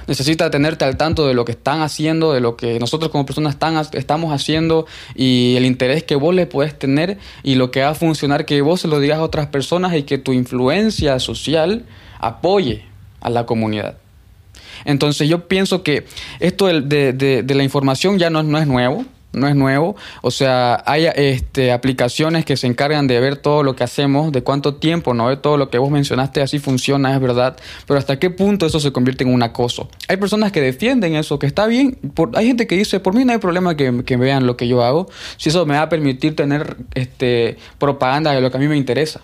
Necesita 0.07 0.49
tenerte 0.49 0.85
al 0.85 0.95
tanto 0.95 1.27
de 1.27 1.33
lo 1.33 1.43
que 1.43 1.51
están 1.51 1.81
haciendo, 1.81 2.33
de 2.33 2.39
lo 2.39 2.55
que 2.55 2.79
nosotros 2.79 3.11
como 3.11 3.25
personas 3.25 3.53
están, 3.53 3.75
estamos 3.93 4.33
haciendo 4.33 4.85
y 5.15 5.55
el 5.57 5.65
interés 5.65 6.03
que 6.03 6.15
vos 6.15 6.33
le 6.33 6.45
puedes 6.45 6.77
tener 6.77 7.17
y 7.43 7.55
lo 7.55 7.71
que 7.71 7.81
va 7.81 7.89
a 7.89 7.95
funcionar 7.95 8.45
que 8.45 8.61
vos 8.61 8.81
se 8.81 8.88
lo 8.88 8.99
digas 8.99 9.19
a 9.19 9.23
otras 9.23 9.47
personas 9.47 9.93
y 9.95 10.03
que 10.03 10.17
tu 10.17 10.31
influencia 10.31 11.19
social 11.19 11.85
apoye 12.25 12.83
a 13.21 13.29
la 13.29 13.45
comunidad. 13.45 13.97
Entonces 14.83 15.29
yo 15.29 15.47
pienso 15.47 15.83
que 15.83 16.05
esto 16.39 16.67
de, 16.67 17.13
de, 17.13 17.55
la 17.55 17.63
información 17.63 18.19
ya 18.19 18.29
no, 18.29 18.43
no, 18.43 18.57
es 18.57 18.67
nuevo, 18.67 19.05
no 19.31 19.47
es 19.47 19.55
nuevo. 19.55 19.95
O 20.21 20.31
sea, 20.31 20.83
hay 20.85 21.07
este, 21.15 21.71
aplicaciones 21.71 22.45
que 22.45 22.57
se 22.57 22.67
encargan 22.67 23.07
de 23.07 23.19
ver 23.19 23.38
todo 23.38 23.63
lo 23.63 23.75
que 23.75 23.83
hacemos, 23.83 24.31
de 24.31 24.43
cuánto 24.43 24.75
tiempo, 24.75 25.13
¿no? 25.13 25.29
De 25.29 25.38
todo 25.38 25.57
lo 25.57 25.69
que 25.69 25.77
vos 25.77 25.89
mencionaste, 25.89 26.41
así 26.41 26.59
funciona, 26.59 27.13
es 27.13 27.21
verdad. 27.21 27.57
Pero 27.88 27.97
hasta 27.97 28.19
qué 28.19 28.29
punto 28.29 28.65
eso 28.65 28.79
se 28.79 28.91
convierte 28.91 29.23
en 29.23 29.33
un 29.33 29.43
acoso. 29.43 29.89
Hay 30.07 30.17
personas 30.17 30.51
que 30.51 30.61
defienden 30.61 31.15
eso, 31.15 31.39
que 31.39 31.47
está 31.47 31.67
bien. 31.67 31.97
hay 32.33 32.47
gente 32.47 32.67
que 32.67 32.75
dice, 32.75 32.99
por 32.99 33.13
mí 33.13 33.25
no 33.25 33.31
hay 33.31 33.39
problema 33.39 33.75
que, 33.75 34.03
que 34.03 34.17
vean 34.17 34.45
lo 34.45 34.57
que 34.57 34.67
yo 34.67 34.83
hago, 34.83 35.09
si 35.38 35.49
eso 35.49 35.65
me 35.65 35.75
va 35.75 35.83
a 35.83 35.89
permitir 35.89 36.35
tener 36.35 36.77
este, 36.93 37.57
propaganda 37.79 38.33
de 38.33 38.41
lo 38.41 38.51
que 38.51 38.57
a 38.57 38.59
mí 38.59 38.67
me 38.67 38.77
interesa. 38.77 39.21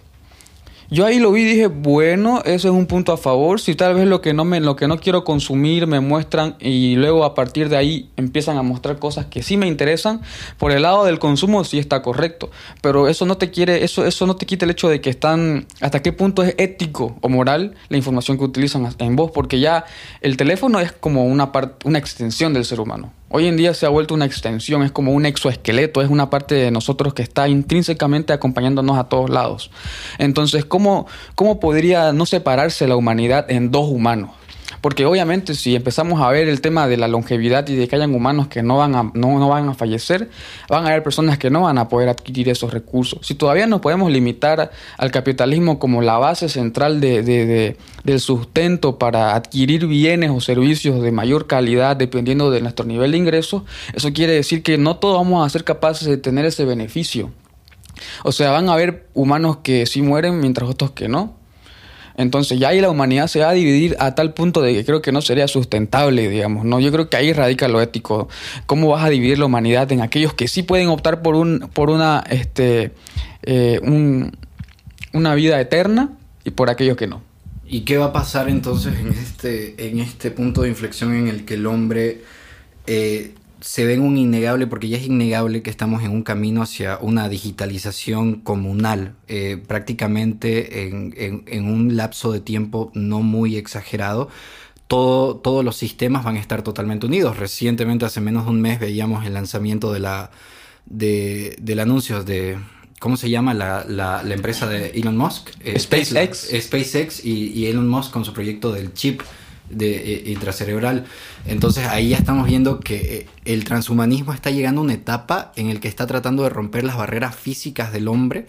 Yo 0.94 1.06
ahí 1.06 1.20
lo 1.20 1.32
vi 1.32 1.44
y 1.44 1.46
dije, 1.46 1.68
bueno, 1.68 2.42
eso 2.44 2.68
es 2.68 2.74
un 2.74 2.86
punto 2.86 3.14
a 3.14 3.18
favor. 3.18 3.62
Si 3.62 3.76
tal 3.76 3.96
vez 3.96 4.08
lo 4.08 4.20
que 4.20 4.34
no 4.34 4.44
me, 4.44 4.60
lo 4.60 4.76
que 4.76 4.90
no 4.90 5.00
quiero 5.00 5.24
consumir 5.24 5.88
me 5.88 6.02
muestran 6.02 6.58
y 6.60 6.98
luego 6.98 7.24
a 7.24 7.34
partir 7.34 7.70
de 7.70 7.78
ahí 7.78 8.10
empiezan 8.18 8.58
a 8.58 8.62
mostrar 8.62 9.00
cosas 9.00 9.28
que 9.28 9.42
sí 9.42 9.56
me 9.56 9.68
interesan, 9.68 10.20
por 10.58 10.74
el 10.74 10.82
lado 10.82 11.06
del 11.06 11.18
consumo 11.18 11.64
sí 11.64 11.80
está 11.80 12.02
correcto. 12.02 12.52
Pero 12.82 13.08
eso 13.08 13.26
no 13.26 13.38
te 13.38 13.52
quiere, 13.52 13.86
eso, 13.86 14.06
eso 14.06 14.28
no 14.28 14.36
te 14.36 14.46
quita 14.46 14.66
el 14.66 14.72
hecho 14.72 14.90
de 14.90 15.00
que 15.00 15.10
están, 15.10 15.66
hasta 15.80 16.02
qué 16.02 16.12
punto 16.12 16.44
es 16.44 16.56
ético 16.58 17.16
o 17.22 17.30
moral 17.30 17.74
la 17.88 17.96
información 17.96 18.38
que 18.38 18.44
utilizan 18.44 18.94
en 19.00 19.16
vos, 19.16 19.32
porque 19.32 19.62
ya 19.62 19.86
el 20.20 20.36
teléfono 20.36 20.82
es 20.82 20.92
como 20.92 21.24
una 21.24 21.54
parte, 21.54 21.88
una 21.88 22.00
extensión 22.00 22.54
del 22.54 22.66
ser 22.66 22.82
humano. 22.82 23.14
Hoy 23.34 23.48
en 23.48 23.56
día 23.56 23.74
se 23.74 23.86
ha 23.86 23.90
vuelto 23.90 24.14
una 24.14 24.26
extensión, 24.26 24.84
es 24.84 24.92
como 24.92 25.14
un 25.14 25.26
exoesqueleto, 25.26 26.02
es 26.02 26.10
una 26.10 26.30
parte 26.30 26.54
de 26.56 26.70
nosotros 26.70 27.14
que 27.14 27.22
está 27.22 27.48
intrínsecamente 27.48 28.34
acompañándonos 28.34 28.98
a 28.98 29.06
todos 29.06 29.30
lados. 29.30 29.72
Entonces, 30.18 30.66
¿cómo, 30.66 31.08
cómo 31.34 31.62
podría 31.62 32.12
no 32.12 32.26
separarse 32.26 32.88
la 32.88 32.98
humanidad 32.98 33.50
en 33.50 33.72
dos 33.72 33.88
humanos? 33.88 34.32
Porque 34.82 35.06
obviamente 35.06 35.54
si 35.54 35.76
empezamos 35.76 36.22
a 36.22 36.30
ver 36.30 36.50
el 36.50 36.60
tema 36.60 36.88
de 36.88 36.98
la 36.98 37.08
longevidad 37.08 37.68
y 37.70 37.76
de 37.76 37.88
que 37.88 37.96
hayan 37.96 38.14
humanos 38.14 38.48
que 38.48 38.64
no 38.64 38.78
van 38.78 38.96
a, 38.96 39.12
no, 39.14 39.48
van 39.48 39.70
a 39.70 39.74
fallecer, 39.76 40.30
van 40.68 40.86
a 40.86 40.90
haber 40.90 41.04
personas 41.04 41.38
que 41.38 41.52
no 41.52 41.62
van 41.62 41.78
a 41.78 41.88
poder 41.88 42.10
adquirir 42.10 42.50
esos 42.50 42.74
recursos. 42.74 43.20
Si 43.26 43.36
todavía 43.36 43.68
nos 43.68 43.82
podemos 43.82 44.12
limitar 44.12 44.72
al 44.98 45.12
capitalismo 45.12 45.78
como 45.78 46.02
la 46.02 46.18
base 46.18 46.50
central 46.50 47.00
de, 47.00 47.78
del 48.04 48.20
sustento 48.20 48.98
para 48.98 49.36
adquirir 49.36 49.86
bienes 49.86 50.32
o 50.32 50.42
servicios 50.42 51.02
de 51.02 51.12
mayor 51.12 51.46
calidad 51.46 51.96
dependiendo 51.96 52.50
de 52.50 52.62
nuestro 52.62 52.86
nivel 52.86 53.12
de 53.12 53.18
ingreso, 53.18 53.66
eso 53.94 54.12
quiere 54.14 54.34
decir 54.34 54.64
que 54.64 54.80
no 54.80 54.98
todos 54.98 55.18
vamos 55.18 55.46
a 55.46 55.50
ser 55.50 55.64
capaces 55.64 56.08
de 56.08 56.18
tener 56.18 56.46
ese 56.46 56.66
beneficio. 56.66 57.32
O 58.24 58.32
sea, 58.32 58.52
van 58.52 58.70
a 58.70 58.74
haber 58.74 59.08
humanos 59.14 59.58
que 59.58 59.86
sí 59.86 60.02
mueren 60.02 60.40
mientras 60.40 60.70
otros 60.70 60.92
que 60.92 61.08
no. 61.08 61.41
Entonces 62.16 62.60
ya 62.60 62.70
ahí 62.70 62.82
la 62.82 62.90
humanidad 62.90 63.28
se 63.28 63.40
va 63.40 63.50
a 63.50 63.54
dividir 63.54 63.96
a 64.00 64.16
tal 64.16 64.34
punto 64.34 64.62
de 64.62 64.74
que 64.74 64.86
creo 64.86 65.02
que 65.02 65.12
no 65.12 65.22
sería 65.22 65.48
sustentable, 65.48 66.30
digamos, 66.30 66.66
¿no? 66.66 66.80
Yo 66.80 66.92
creo 66.92 67.10
que 67.10 67.18
ahí 67.18 67.34
radica 67.34 67.68
lo 67.68 67.82
ético. 67.82 68.28
¿Cómo 68.66 68.90
vas 68.90 69.04
a 69.04 69.10
dividir 69.10 69.40
la 69.40 69.46
humanidad 69.46 69.92
en 69.92 70.02
aquellos 70.02 70.34
que 70.34 70.48
sí 70.48 70.64
pueden 70.64 70.88
optar 70.90 71.22
por 71.22 71.36
un, 71.36 71.70
por 71.74 71.90
una, 71.90 72.24
este, 72.30 72.92
eh, 73.44 73.80
una 75.14 75.36
vida 75.36 75.60
eterna 75.60 76.10
y 76.44 76.52
por 76.52 76.70
aquellos 76.70 76.98
que 76.98 77.08
no? 77.08 77.22
¿Y 77.68 77.82
qué 77.82 77.98
va 77.98 78.08
a 78.08 78.14
pasar 78.14 78.50
entonces 78.50 79.00
en 79.00 79.14
este, 79.14 79.88
en 79.88 80.00
este 80.00 80.30
punto 80.32 80.64
de 80.64 80.70
inflexión 80.70 81.16
en 81.16 81.28
el 81.28 81.46
que 81.46 81.54
el 81.54 81.66
hombre 81.66 82.22
eh, 82.86 83.34
se 83.62 83.86
ven 83.86 84.02
un 84.02 84.18
innegable, 84.18 84.68
porque 84.68 84.90
ya 84.90 84.98
es 84.98 85.06
innegable 85.06 85.62
que 85.62 85.70
estamos 85.70 86.04
en 86.04 86.12
un 86.12 86.24
camino 86.24 86.62
hacia 86.64 86.98
una 87.00 87.30
digitalización 87.30 88.42
comunal, 88.42 89.16
eh, 89.28 89.62
prácticamente 89.66 90.88
en, 90.88 91.66
un 91.66 91.96
lapso 91.96 92.32
de 92.32 92.40
tiempo 92.40 92.92
no 92.96 93.22
muy 93.22 93.58
exagerado. 93.58 94.30
Todo, 94.88 95.38
todos 95.38 95.64
los 95.64 95.78
sistemas 95.78 96.24
van 96.26 96.36
a 96.36 96.40
estar 96.40 96.64
totalmente 96.64 97.06
unidos. 97.06 97.38
Recientemente, 97.38 98.04
hace 98.06 98.20
menos 98.20 98.46
de 98.46 98.52
un 98.52 98.62
mes, 98.62 98.80
veíamos 98.80 99.26
el 99.26 99.36
lanzamiento 99.36 99.94
de 99.94 100.00
la, 100.00 100.32
de, 100.86 101.56
del 101.62 101.80
anuncio 101.80 102.24
de, 102.24 102.58
¿cómo 103.00 103.16
se 103.16 103.30
llama 103.30 103.54
la, 103.54 103.86
la, 103.88 104.22
empresa 104.34 104.68
de 104.68 104.90
Elon 104.90 105.16
Musk? 105.16 105.52
Eh, 105.62 105.80
SpaceX. 105.80 106.50
SpaceX 106.60 107.24
y, 107.24 107.52
y, 107.54 107.68
Elon 107.68 107.88
Musk 107.88 108.12
con 108.12 108.26
su 108.26 108.34
proyecto 108.34 108.74
del 108.74 108.94
chip 108.94 109.22
de, 109.72 110.14
eh, 110.14 110.32
intracerebral. 110.32 111.06
Entonces 111.46 111.88
ahí 111.88 112.10
ya 112.10 112.18
estamos 112.18 112.48
viendo 112.48 112.80
que 112.80 112.96
eh, 112.96 113.28
el 113.46 113.64
transhumanismo 113.64 114.34
está 114.34 114.52
llegando 114.52 114.82
a 114.82 114.84
una 114.84 114.94
etapa 114.94 115.52
en 115.56 115.70
el 115.70 115.80
que 115.80 115.88
está 115.88 116.08
tratando 116.08 116.44
de 116.44 116.50
romper 116.50 116.84
las 116.84 116.98
barreras 116.98 117.36
físicas 117.36 117.92
del 117.92 118.08
hombre 118.08 118.48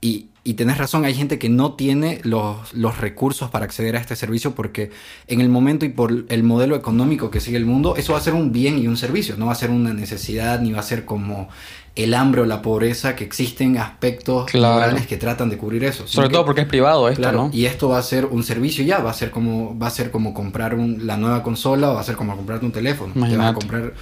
y, 0.00 0.28
y 0.46 0.54
tenés 0.54 0.78
razón, 0.78 1.04
hay 1.04 1.14
gente 1.14 1.40
que 1.40 1.48
no 1.48 1.72
tiene 1.74 2.20
los, 2.22 2.72
los, 2.72 2.98
recursos 2.98 3.50
para 3.50 3.64
acceder 3.64 3.96
a 3.96 4.00
este 4.00 4.14
servicio 4.14 4.54
porque 4.54 4.90
en 5.26 5.40
el 5.40 5.48
momento 5.48 5.84
y 5.84 5.88
por 5.88 6.24
el 6.28 6.42
modelo 6.44 6.76
económico 6.76 7.30
que 7.32 7.40
sigue 7.40 7.56
el 7.56 7.66
mundo, 7.66 7.96
eso 7.96 8.12
va 8.12 8.20
a 8.20 8.22
ser 8.22 8.34
un 8.34 8.52
bien 8.52 8.78
y 8.78 8.86
un 8.86 8.96
servicio, 8.96 9.36
no 9.36 9.46
va 9.46 9.52
a 9.52 9.56
ser 9.56 9.70
una 9.70 9.92
necesidad 9.92 10.60
ni 10.60 10.70
va 10.70 10.78
a 10.78 10.84
ser 10.84 11.04
como 11.04 11.48
el 11.96 12.14
hambre 12.14 12.42
o 12.42 12.44
la 12.44 12.62
pobreza, 12.62 13.16
que 13.16 13.24
existen 13.24 13.78
aspectos 13.78 14.54
morales 14.54 15.06
que 15.06 15.16
tratan 15.16 15.48
de 15.48 15.56
cubrir 15.56 15.82
eso. 15.82 16.06
Sobre 16.06 16.28
todo 16.28 16.44
porque 16.44 16.60
es 16.60 16.66
privado 16.68 17.08
esto, 17.08 17.32
¿no? 17.32 17.50
Y 17.52 17.64
esto 17.64 17.88
va 17.88 17.98
a 17.98 18.02
ser 18.02 18.26
un 18.26 18.44
servicio 18.44 18.84
ya, 18.84 18.98
va 18.98 19.10
a 19.10 19.14
ser 19.14 19.30
como, 19.30 19.76
va 19.76 19.88
a 19.88 19.90
ser 19.90 20.10
como 20.10 20.32
comprar 20.32 20.74
un, 20.74 21.06
la 21.06 21.16
nueva 21.16 21.42
consola 21.42 21.90
o 21.90 21.94
va 21.94 22.02
a 22.02 22.04
ser 22.04 22.14
como 22.14 22.36
comprarte 22.36 22.66
un 22.66 22.72
teléfono. 22.72 23.14
Te 23.14 23.36
va 23.36 23.48
a 23.48 23.54
comprar 23.54 23.94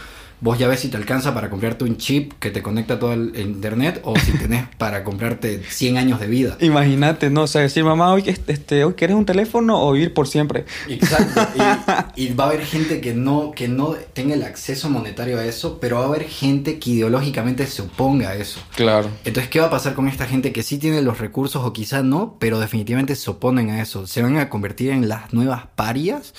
vos 0.45 0.59
ya 0.59 0.69
ves 0.69 0.81
si 0.81 0.89
te 0.89 0.99
alcanza 0.99 1.33
para 1.33 1.49
comprarte 1.49 1.85
un 1.85 1.97
chip 1.97 2.35
que 2.39 2.51
te 2.51 2.61
conecta 2.61 2.95
a 2.95 2.99
todo 2.99 3.15
el 3.15 3.33
internet 3.35 4.03
o 4.05 4.15
si 4.19 4.33
tenés 4.33 4.67
para 4.79 5.03
comprarte 5.03 5.63
100 5.67 5.97
años 5.97 6.21
de 6.21 6.27
vida. 6.27 6.59
Imagínate, 6.61 7.31
¿no? 7.31 7.45
O 7.45 7.47
sea, 7.47 7.63
decir, 7.63 7.83
mamá, 7.83 8.13
hoy, 8.13 8.25
este, 8.47 8.85
hoy 8.85 8.93
quieres 8.93 9.17
un 9.17 9.25
teléfono 9.25 9.83
o 9.83 9.93
vivir 9.93 10.13
por 10.13 10.29
siempre. 10.29 10.67
Exacto. 10.87 11.41
Y, 12.17 12.33
va 12.35 12.45
a 12.45 12.47
haber 12.49 12.65
gente 12.65 13.01
que 13.01 13.15
no, 13.15 13.53
que 13.53 13.69
no 13.69 13.95
tenga 14.13 14.35
el 14.35 14.43
acceso 14.43 14.91
monetario 14.91 15.39
a 15.39 15.45
eso, 15.45 15.79
pero 15.81 15.97
va 15.97 16.05
a 16.05 16.09
haber 16.09 16.25
gente 16.25 16.79
que 16.79 16.91
ideológicamente 16.91 17.67
se 17.67 17.83
oponga 17.83 18.31
a 18.31 18.35
eso. 18.35 18.61
Claro. 18.77 19.09
Entonces, 19.25 19.51
¿qué 19.51 19.61
va 19.61 19.67
a 19.67 19.71
pasar 19.71 19.95
con 19.95 20.09
esta 20.09 20.27
gente 20.27 20.53
que 20.53 20.63
sí 20.63 20.79
tiene 20.79 21.01
los 21.01 21.19
recursos 21.19 21.65
o 21.65 21.73
quizá 21.73 22.03
no, 22.03 22.37
pero 22.39 22.61
definitivamente 22.61 23.17
se 23.17 23.31
oponen 23.31 23.71
a 23.71 23.81
eso? 23.81 24.07
¿Se 24.07 24.23
van 24.23 24.37
a 24.37 24.51
convertir 24.51 24.91
en 24.91 25.09
las 25.09 25.33
nuevas 25.33 25.67
parias? 25.75 26.35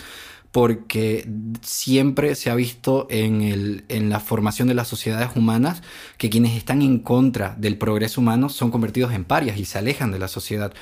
Porque 0.56 1.28
siempre 1.63 2.34
se 2.34 2.50
ha 2.50 2.56
visto 2.56 3.08
en, 3.10 3.41
el, 3.41 3.84
en, 3.89 4.10
la 4.10 4.22
formación 4.22 4.70
de 4.70 4.74
las 4.74 4.88
sociedades 4.88 5.32
humanas 5.36 5.82
que 6.18 6.30
quienes 6.30 6.56
están 6.56 6.82
en 6.82 7.00
contra 7.00 7.56
del 7.58 7.78
progreso 7.78 8.22
humano 8.22 8.48
son 8.48 8.72
convertidos 8.72 9.12
en 9.12 9.26
parias 9.26 9.58
y 9.58 9.65
se 9.65 9.80
alejan 9.80 10.13
de 10.13 10.20
la 10.20 10.30
sociedad. 10.30 10.74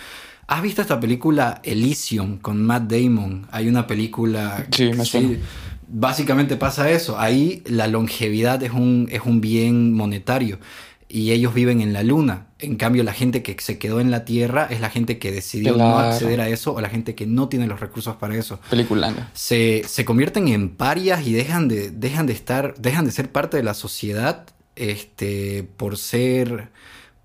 ¿Has 0.45 0.61
visto 0.61 0.83
esta 0.83 0.99
película 0.99 1.59
Elysium 1.63 2.37
con 2.37 2.63
Matt 2.63 2.83
Damon? 2.83 3.47
Hay 3.49 3.67
una 3.67 3.87
película... 3.87 4.67
Sí, 4.69 4.91
me 4.93 5.05
suena. 5.05 5.39
básicamente 5.87 6.55
pasa 6.55 6.91
eso. 6.91 7.17
Ahí 7.17 7.63
la 7.65 7.87
longevidad 7.87 8.61
es 8.61 8.73
un, 8.73 9.07
es 9.11 9.23
un 9.25 9.41
bien 9.41 9.91
monetario 9.91 10.59
y 11.13 11.31
ellos 11.31 11.53
viven 11.53 11.79
en 11.79 11.93
la 11.93 12.01
luna. 12.01 12.47
En 12.57 12.75
cambio, 12.75 13.03
la 13.03 13.13
gente 13.13 13.43
que 13.43 13.55
se 13.59 13.77
quedó 13.77 13.99
en 13.99 14.09
la 14.09 14.25
Tierra 14.25 14.67
es 14.71 14.81
la 14.81 14.89
gente 14.89 15.19
que 15.19 15.31
decidió 15.31 15.77
no 15.77 15.99
acceder 15.99 16.41
a 16.41 16.49
eso 16.49 16.73
o 16.73 16.81
la 16.81 16.89
gente 16.89 17.13
que 17.13 17.27
no 17.27 17.49
tiene 17.49 17.67
los 17.67 17.79
recursos 17.79 18.15
para 18.15 18.35
eso. 18.35 18.59
Película. 18.67 19.29
Se, 19.33 19.83
se 19.85 20.05
convierten 20.05 20.47
en 20.47 20.69
parias 20.69 21.27
y 21.27 21.33
dejan 21.33 21.67
de, 21.67 21.91
dejan 21.91 22.25
de 22.25 22.33
estar, 22.33 22.73
dejan 22.79 23.05
de 23.05 23.11
ser 23.11 23.31
parte 23.31 23.57
de 23.57 23.63
la 23.63 23.75
sociedad 23.75 24.47
este, 24.75 25.69
por 25.77 25.99
ser, 25.99 26.69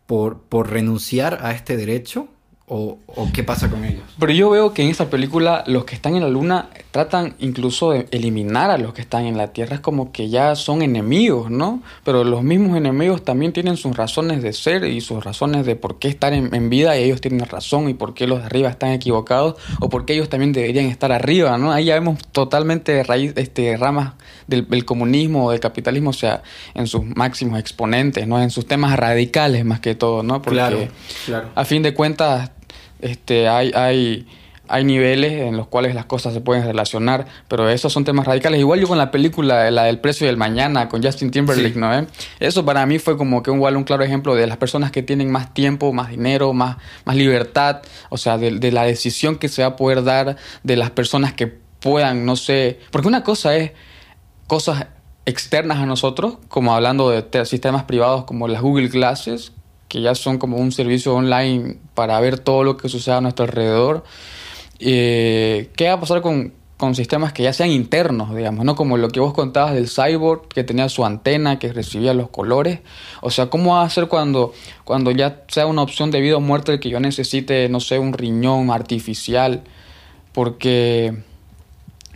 por, 0.04 0.42
por 0.42 0.70
renunciar 0.70 1.38
a 1.42 1.52
este 1.52 1.78
derecho 1.78 2.28
o, 2.68 2.98
qué 3.32 3.42
pasa 3.42 3.70
con 3.70 3.84
ellos? 3.84 4.02
Pero 4.18 4.32
yo 4.32 4.50
veo 4.50 4.74
que 4.74 4.82
en 4.82 4.90
esta 4.90 5.08
película 5.08 5.64
los 5.66 5.84
que 5.84 5.94
están 5.94 6.14
en 6.16 6.22
la 6.22 6.28
luna 6.28 6.68
tratan 6.90 7.34
incluso 7.38 7.92
de 7.92 8.06
eliminar 8.10 8.70
a 8.70 8.78
los 8.78 8.92
que 8.92 9.00
están 9.00 9.24
en 9.24 9.36
la 9.36 9.48
Tierra. 9.48 9.76
Es 9.76 9.80
como 9.80 10.12
que 10.12 10.28
ya 10.28 10.54
son 10.54 10.82
enemigos, 10.82 11.50
¿no? 11.50 11.82
Pero 12.04 12.24
los 12.24 12.42
mismos 12.42 12.76
enemigos 12.76 13.24
también 13.24 13.52
tienen 13.52 13.76
sus 13.76 13.96
razones 13.96 14.42
de 14.42 14.52
ser 14.52 14.84
y 14.84 15.00
sus 15.00 15.24
razones 15.24 15.64
de 15.64 15.76
por 15.76 15.98
qué 15.98 16.08
estar 16.08 16.32
en, 16.32 16.68
vida 16.68 16.98
y 16.98 17.04
ellos 17.04 17.20
tienen 17.20 17.46
razón 17.46 17.88
y 17.88 17.94
por 17.94 18.12
qué 18.12 18.26
los 18.26 18.40
de 18.40 18.46
arriba 18.46 18.68
están 18.68 18.90
equivocados 18.90 19.56
o 19.80 19.88
por 19.88 20.04
qué 20.04 20.14
ellos 20.14 20.28
también 20.28 20.52
deberían 20.52 20.86
estar 20.86 21.12
arriba, 21.12 21.56
¿no? 21.56 21.72
Ahí 21.72 21.86
ya 21.86 21.94
vemos 21.94 22.18
totalmente 22.32 23.02
raíz, 23.02 23.32
este, 23.36 23.76
ramas 23.76 24.14
del, 24.46 24.68
del 24.68 24.84
comunismo 24.84 25.46
o 25.46 25.50
del 25.52 25.60
capitalismo, 25.60 26.10
o 26.10 26.14
sea, 26.14 26.42
en 26.74 26.86
sus 26.86 27.04
máximos 27.04 27.58
exponentes, 27.58 28.26
¿no? 28.26 28.42
En 28.42 28.50
sus 28.50 28.66
temas 28.66 28.98
radicales 28.98 29.64
más 29.64 29.80
que 29.80 29.94
todo, 29.94 30.22
¿no? 30.22 30.42
Porque 30.42 30.56
claro, 30.56 30.88
claro. 31.26 31.48
a 31.54 31.64
fin 31.64 31.82
de 31.82 31.94
cuentas 31.94 32.50
este, 33.00 33.48
hay, 33.48 33.72
hay, 33.74 34.26
hay 34.68 34.84
niveles 34.84 35.32
en 35.32 35.56
los 35.56 35.66
cuales 35.66 35.94
las 35.94 36.04
cosas 36.04 36.34
se 36.34 36.40
pueden 36.40 36.64
relacionar, 36.64 37.26
pero 37.48 37.68
esos 37.68 37.92
son 37.92 38.04
temas 38.04 38.26
radicales. 38.26 38.60
Igual 38.60 38.80
yo 38.80 38.88
con 38.88 38.98
la 38.98 39.10
película, 39.10 39.70
la 39.70 39.84
del 39.84 39.98
precio 39.98 40.26
del 40.26 40.36
mañana, 40.36 40.88
con 40.88 41.02
Justin 41.02 41.30
Timberlake, 41.30 41.76
¿no? 41.76 41.92
¿Eh? 41.96 42.06
Eso 42.40 42.64
para 42.64 42.84
mí 42.86 42.98
fue 42.98 43.16
como 43.16 43.42
que 43.42 43.50
igual 43.50 43.76
un 43.76 43.84
claro 43.84 44.04
ejemplo 44.04 44.34
de 44.34 44.46
las 44.46 44.58
personas 44.58 44.90
que 44.90 45.02
tienen 45.02 45.30
más 45.30 45.54
tiempo, 45.54 45.92
más 45.92 46.10
dinero, 46.10 46.52
más, 46.52 46.76
más 47.04 47.16
libertad, 47.16 47.82
o 48.10 48.18
sea, 48.18 48.38
de, 48.38 48.58
de 48.58 48.72
la 48.72 48.84
decisión 48.84 49.36
que 49.36 49.48
se 49.48 49.62
va 49.62 49.68
a 49.68 49.76
poder 49.76 50.04
dar 50.04 50.36
de 50.62 50.76
las 50.76 50.90
personas 50.90 51.32
que 51.32 51.46
puedan, 51.46 52.26
no 52.26 52.36
sé, 52.36 52.80
porque 52.90 53.08
una 53.08 53.22
cosa 53.22 53.56
es 53.56 53.72
cosas 54.46 54.86
externas 55.26 55.78
a 55.78 55.86
nosotros, 55.86 56.38
como 56.48 56.74
hablando 56.74 57.10
de 57.10 57.44
sistemas 57.44 57.84
privados 57.84 58.24
como 58.24 58.48
las 58.48 58.62
Google 58.62 58.88
Classes, 58.88 59.52
que 59.88 60.02
ya 60.02 60.14
son 60.14 60.38
como 60.38 60.58
un 60.58 60.70
servicio 60.70 61.14
online 61.14 61.78
para 61.94 62.20
ver 62.20 62.38
todo 62.38 62.62
lo 62.62 62.76
que 62.76 62.88
sucede 62.88 63.16
a 63.16 63.20
nuestro 63.20 63.44
alrededor. 63.46 64.04
Eh, 64.78 65.70
¿Qué 65.76 65.88
va 65.88 65.94
a 65.94 66.00
pasar 66.00 66.20
con, 66.20 66.52
con, 66.76 66.94
sistemas 66.94 67.32
que 67.32 67.42
ya 67.42 67.52
sean 67.52 67.70
internos, 67.70 68.34
digamos, 68.34 68.64
¿no? 68.64 68.76
Como 68.76 68.96
lo 68.98 69.08
que 69.08 69.18
vos 69.18 69.32
contabas 69.32 69.74
del 69.74 69.88
cyborg, 69.88 70.46
que 70.48 70.62
tenía 70.62 70.88
su 70.88 71.04
antena, 71.04 71.58
que 71.58 71.72
recibía 71.72 72.14
los 72.14 72.28
colores. 72.28 72.80
O 73.22 73.30
sea, 73.30 73.50
¿cómo 73.50 73.74
va 73.74 73.82
a 73.82 73.90
ser 73.90 74.08
cuando, 74.08 74.52
cuando 74.84 75.10
ya 75.10 75.42
sea 75.48 75.66
una 75.66 75.82
opción 75.82 76.10
de 76.10 76.20
vida 76.20 76.36
o 76.36 76.40
muerte 76.40 76.72
el 76.72 76.80
que 76.80 76.90
yo 76.90 77.00
necesite, 77.00 77.68
no 77.68 77.80
sé, 77.80 77.98
un 77.98 78.12
riñón 78.12 78.70
artificial? 78.70 79.64
Porque, 80.32 81.16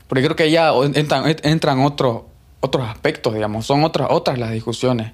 porque 0.06 0.22
creo 0.22 0.36
que 0.36 0.50
ya 0.50 0.72
entran, 0.94 1.34
entran 1.42 1.80
otros, 1.80 2.22
otros 2.60 2.86
aspectos, 2.88 3.34
digamos, 3.34 3.66
son 3.66 3.82
otras, 3.82 4.08
otras 4.10 4.38
las 4.38 4.52
discusiones. 4.52 5.12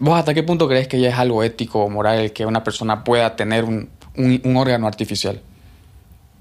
¿Vos 0.00 0.18
hasta 0.18 0.32
qué 0.32 0.42
punto 0.42 0.66
crees 0.66 0.88
que 0.88 0.98
ya 0.98 1.10
es 1.10 1.14
algo 1.16 1.42
ético 1.42 1.84
o 1.84 1.90
moral 1.90 2.32
que 2.32 2.46
una 2.46 2.64
persona 2.64 3.04
pueda 3.04 3.36
tener 3.36 3.64
un, 3.64 3.90
órgano 4.56 4.86
artificial? 4.86 5.42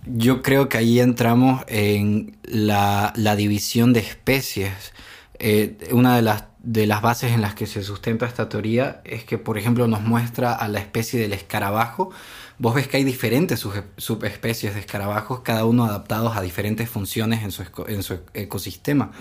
Yo 0.05 0.41
creo 0.41 0.69
que 0.69 0.77
ahí 0.77 1.01
entramos 1.01 1.65
en 1.67 2.37
la, 2.43 3.11
división 3.35 3.91
de 3.91 3.99
especies. 3.99 4.93
Eh, 5.39 5.77
una 5.91 6.15
de 6.15 6.21
las, 6.21 6.45
de 6.59 6.87
las 6.87 7.01
bases 7.01 7.33
en 7.33 7.41
las 7.41 7.53
que 7.53 7.67
se 7.67 7.83
sustenta 7.83 8.25
esta 8.25 8.47
teoría 8.47 9.01
es 9.03 9.25
que, 9.25 9.37
por 9.37 9.57
ejemplo, 9.57 9.89
nos 9.89 10.03
muestra 10.03 10.53
a 10.53 10.69
la 10.69 10.79
especie 10.79 11.19
del 11.19 11.33
escarabajo. 11.33 12.11
Vos 12.59 12.75
ves 12.75 12.87
que 12.87 12.95
hay 12.95 13.03
diferentes 13.03 13.59
subespecies 13.97 14.73
de 14.73 14.79
escarabajos, 14.79 15.41
cada 15.41 15.65
uno 15.65 15.83
adaptados 15.83 16.37
a 16.37 16.41
diferentes 16.41 16.89
funciones 16.89 17.43
en 17.43 17.51
su, 17.51 17.63
en 17.89 18.03
su 18.03 18.19
ecosistema. 18.33 19.11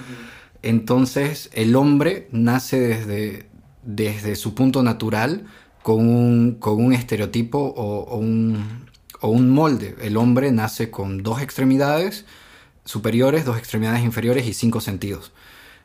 Entonces, 0.63 1.51
el 1.55 1.75
hombre 1.75 2.29
nace 2.31 2.79
desde, 2.79 3.49
desde 3.83 4.37
su 4.37 4.55
punto 4.55 4.83
natural 4.83 5.47
con 5.83 6.09
un, 6.09 6.57
con 6.57 6.85
un 6.85 6.93
estereotipo 6.93 7.59
o, 7.59 8.17
un, 8.17 8.87
o, 9.21 9.29
un, 9.29 9.51
molde. 9.51 9.97
El 10.01 10.17
hombre 10.17 10.53
nace 10.53 10.91
con 10.91 11.23
dos 11.23 11.41
extremidades 11.41 12.27
superiores, 12.85 13.45
dos 13.45 13.59
extremidades 13.59 14.03
inferiores 14.03 14.47
y 14.47 14.55
cinco 14.55 14.81
sentidos. 14.81 15.33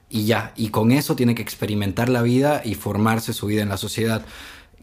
Y 0.10 0.26
ya, 0.26 0.54
y 0.56 0.70
con 0.70 0.92
eso 0.92 1.16
tiene 1.16 1.36
que 1.36 1.42
experimentar 1.42 2.10
la 2.10 2.22
vida 2.22 2.62
y 2.64 2.76
formarse 2.76 3.34
su 3.34 3.48
vida 3.48 3.64
en 3.64 3.70
la 3.70 3.78
sociedad. 3.78 4.26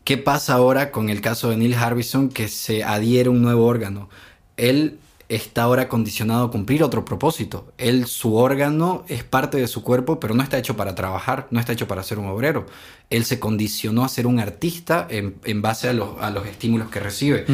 ¿Qué 0.04 0.16
pasa 0.16 0.54
ahora 0.54 0.90
con 0.90 1.08
el 1.08 1.20
caso 1.20 1.50
de 1.50 1.56
Neil 1.56 1.74
Harbison 1.74 2.30
que 2.30 2.48
se 2.48 2.82
adhiere 2.82 3.28
un 3.28 3.42
nuevo 3.42 3.66
órgano? 3.66 4.08
Él 4.56 4.98
está 5.30 5.62
ahora 5.62 5.88
condicionado 5.88 6.46
a 6.46 6.50
cumplir 6.50 6.82
otro 6.82 7.04
propósito. 7.04 7.72
Él, 7.78 8.06
su 8.06 8.34
órgano 8.34 9.04
es 9.08 9.22
parte 9.22 9.58
de 9.58 9.68
su 9.68 9.82
cuerpo, 9.82 10.18
pero 10.18 10.34
no 10.34 10.42
está 10.42 10.58
hecho 10.58 10.76
para 10.76 10.96
trabajar, 10.96 11.46
no 11.52 11.60
está 11.60 11.72
hecho 11.72 11.86
para 11.86 12.02
ser 12.02 12.18
un 12.18 12.26
obrero. 12.26 12.66
Él 13.10 13.24
se 13.24 13.38
condicionó 13.38 14.04
a 14.04 14.08
ser 14.08 14.26
un 14.26 14.40
artista 14.40 15.06
en, 15.08 15.62
base 15.62 15.88
a 15.88 15.92
los, 15.92 16.16
estímulos 16.46 16.90
que 16.90 16.98
recibe. 16.98 17.44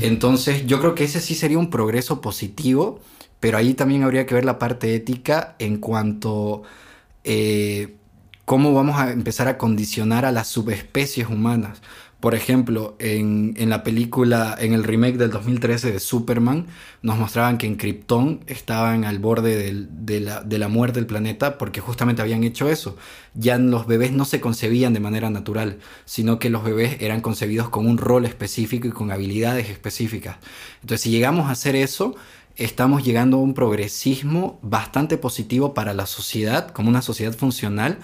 Entonces, 0.00 0.64
yo 0.66 0.78
creo 0.78 0.94
que 0.94 1.04
ese 1.04 1.20
sí 1.20 1.34
sería 1.34 1.58
un 1.58 1.70
progreso 1.70 2.20
positivo, 2.20 3.00
pero 3.40 3.58
ahí 3.58 3.74
también 3.74 4.04
habría 4.04 4.24
que 4.24 4.34
ver 4.34 4.44
la 4.44 4.58
parte 4.58 4.94
ética 4.94 5.56
en 5.58 5.78
cuanto... 5.78 6.62
Eh, 7.24 7.96
cómo 8.44 8.72
vamos 8.72 8.98
a 8.98 9.10
empezar 9.10 9.46
a 9.46 9.58
condicionar 9.58 10.24
a 10.24 10.32
las 10.32 10.46
subespecies 10.46 11.28
humanas. 11.28 11.82
Por 12.20 12.34
ejemplo, 12.34 12.96
en, 12.98 13.54
la 13.70 13.84
película, 13.84 14.56
en 14.58 14.72
el 14.72 14.82
remake 14.82 15.18
del 15.18 15.30
2013 15.30 15.92
de 15.92 16.00
Superman, 16.00 16.66
nos 17.00 17.16
mostraban 17.16 17.58
que 17.58 17.68
en 17.68 17.76
Krypton 17.76 18.40
estaban 18.48 19.04
al 19.04 19.20
borde 19.20 19.72
de, 19.72 20.20
la, 20.58 20.68
muerte 20.68 20.98
del 20.98 21.06
planeta 21.06 21.58
porque 21.58 21.80
justamente 21.80 22.20
habían 22.20 22.42
hecho 22.42 22.68
eso. 22.68 22.96
Ya 23.34 23.56
los 23.58 23.86
bebés 23.86 24.10
no 24.10 24.24
se 24.24 24.40
concebían 24.40 24.94
de 24.94 25.00
manera 25.00 25.30
natural, 25.30 25.78
sino 26.06 26.40
que 26.40 26.50
los 26.50 26.64
bebés 26.64 26.96
eran 27.00 27.20
concebidos 27.20 27.68
con 27.68 27.86
un 27.86 27.98
rol 27.98 28.24
específico 28.24 28.88
y 28.88 28.90
con 28.90 29.12
habilidades 29.12 29.70
específicas. 29.70 30.38
Entonces, 30.80 31.02
si 31.02 31.10
llegamos 31.10 31.46
a 31.46 31.52
hacer 31.52 31.76
eso, 31.76 32.16
estamos 32.56 33.04
llegando 33.04 33.36
a 33.36 33.42
un 33.42 33.54
progresismo 33.54 34.58
bastante 34.62 35.18
positivo 35.18 35.72
para 35.72 35.94
la 35.94 36.06
sociedad, 36.06 36.70
como 36.70 36.88
una 36.88 37.02
sociedad 37.02 37.32
funcional, 37.32 38.00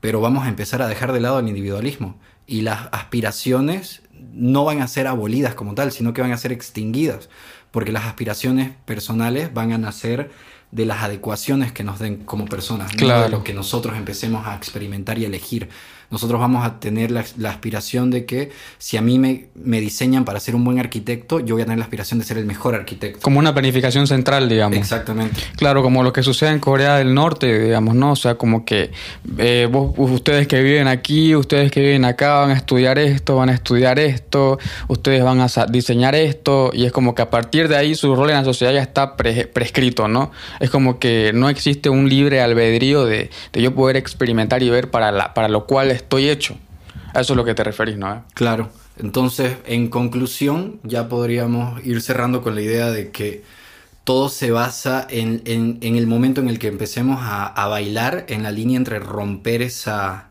pero 0.00 0.22
vamos 0.22 0.46
a 0.46 0.48
empezar 0.48 0.80
a 0.80 0.88
dejar 0.88 1.12
de 1.12 1.20
lado 1.20 1.38
el 1.38 1.48
individualismo 1.48 2.18
y 2.48 2.62
las 2.62 2.88
aspiraciones 2.90 4.02
no 4.32 4.64
van 4.64 4.80
a 4.80 4.88
ser 4.88 5.06
abolidas 5.06 5.54
como 5.54 5.74
tal, 5.74 5.92
sino 5.92 6.12
que 6.12 6.22
van 6.22 6.32
a 6.32 6.38
ser 6.38 6.50
extinguidas, 6.50 7.28
porque 7.70 7.92
las 7.92 8.06
aspiraciones 8.06 8.72
personales 8.86 9.52
van 9.52 9.72
a 9.72 9.78
nacer 9.78 10.30
de 10.70 10.86
las 10.86 11.02
adecuaciones 11.02 11.72
que 11.72 11.84
nos 11.84 11.98
den 11.98 12.24
como 12.24 12.46
personas, 12.46 12.92
claro. 12.92 13.24
de 13.24 13.28
lo 13.28 13.44
que 13.44 13.52
nosotros 13.52 13.96
empecemos 13.96 14.46
a 14.46 14.56
experimentar 14.56 15.18
y 15.18 15.26
elegir 15.26 15.68
nosotros 16.10 16.40
vamos 16.40 16.64
a 16.64 16.80
tener 16.80 17.10
la, 17.10 17.24
aspiración 17.50 18.10
de 18.10 18.24
que 18.24 18.50
si 18.78 18.96
a 18.96 19.02
mí 19.02 19.18
me, 19.18 19.48
me, 19.54 19.78
diseñan 19.80 20.24
para 20.24 20.40
ser 20.40 20.54
un 20.54 20.64
buen 20.64 20.78
arquitecto, 20.78 21.40
yo 21.40 21.54
voy 21.54 21.62
a 21.62 21.64
tener 21.66 21.78
la 21.78 21.84
aspiración 21.84 22.18
de 22.18 22.24
ser 22.24 22.38
el 22.38 22.46
mejor 22.46 22.74
arquitecto. 22.74 23.20
Como 23.20 23.38
una 23.38 23.52
planificación 23.52 24.06
central, 24.06 24.48
digamos. 24.48 24.78
Exactamente. 24.78 25.38
Claro, 25.56 25.82
como 25.82 26.02
lo 26.02 26.12
que 26.12 26.22
sucede 26.22 26.50
en 26.50 26.60
Corea 26.60 26.96
del 26.96 27.14
Norte, 27.14 27.60
digamos, 27.60 27.94
¿no? 27.94 28.12
O 28.12 28.16
sea, 28.16 28.36
como 28.36 28.64
que 28.64 28.90
eh, 29.36 29.68
ustedes 29.96 30.48
que 30.48 30.62
viven 30.62 30.88
aquí, 30.88 31.34
ustedes 31.36 31.70
que 31.70 31.80
viven 31.80 32.06
acá 32.06 32.40
van 32.40 32.50
a 32.50 32.54
estudiar 32.54 32.98
esto, 32.98 33.36
van 33.36 33.50
a 33.50 33.54
estudiar 33.54 33.98
esto, 33.98 34.58
ustedes 34.88 35.22
van 35.22 35.40
a 35.40 35.48
diseñar 35.68 36.14
esto, 36.14 36.70
y 36.72 36.86
es 36.86 36.92
como 36.92 37.14
que 37.14 37.20
a 37.20 37.30
partir 37.30 37.68
de 37.68 37.76
ahí 37.76 37.94
su 37.94 38.14
rol 38.16 38.30
en 38.30 38.36
la 38.36 38.44
sociedad 38.44 38.72
ya 38.72 38.82
está 38.82 39.16
prescrito, 39.16 40.08
¿no? 40.08 40.30
Es 40.60 40.70
como 40.70 40.98
que 40.98 41.32
no 41.34 41.50
existe 41.50 41.90
un 41.90 42.08
libre 42.08 42.40
albedrío 42.40 43.04
de, 43.04 43.30
de 43.52 43.62
yo 43.62 43.74
poder 43.74 43.96
experimentar 43.96 44.62
y 44.62 44.70
ver 44.70 44.90
para, 44.90 45.12
la, 45.12 45.34
para 45.34 45.48
lo 45.48 45.66
cual 45.66 45.97
estoy 45.98 46.28
hecho. 46.28 46.56
A 47.14 47.20
eso 47.20 47.32
es 47.32 47.36
lo 47.36 47.44
que 47.44 47.54
te 47.54 47.64
referís, 47.64 47.96
¿no? 47.96 48.24
Claro. 48.34 48.70
Entonces, 48.98 49.56
en 49.66 49.88
conclusión, 49.88 50.80
ya 50.82 51.08
podríamos 51.08 51.84
ir 51.86 52.00
cerrando 52.00 52.42
con 52.42 52.54
la 52.54 52.62
idea 52.62 52.90
de 52.90 53.10
que 53.10 53.44
todo 54.04 54.28
se 54.28 54.50
basa 54.50 55.06
en, 55.10 55.42
el 55.44 56.06
momento 56.06 56.40
en 56.40 56.48
el 56.48 56.58
que 56.58 56.68
empecemos 56.68 57.18
a, 57.20 57.66
bailar 57.68 58.24
en 58.28 58.42
la 58.42 58.50
línea 58.50 58.76
entre 58.76 58.98
romper 58.98 59.62
esa, 59.62 60.28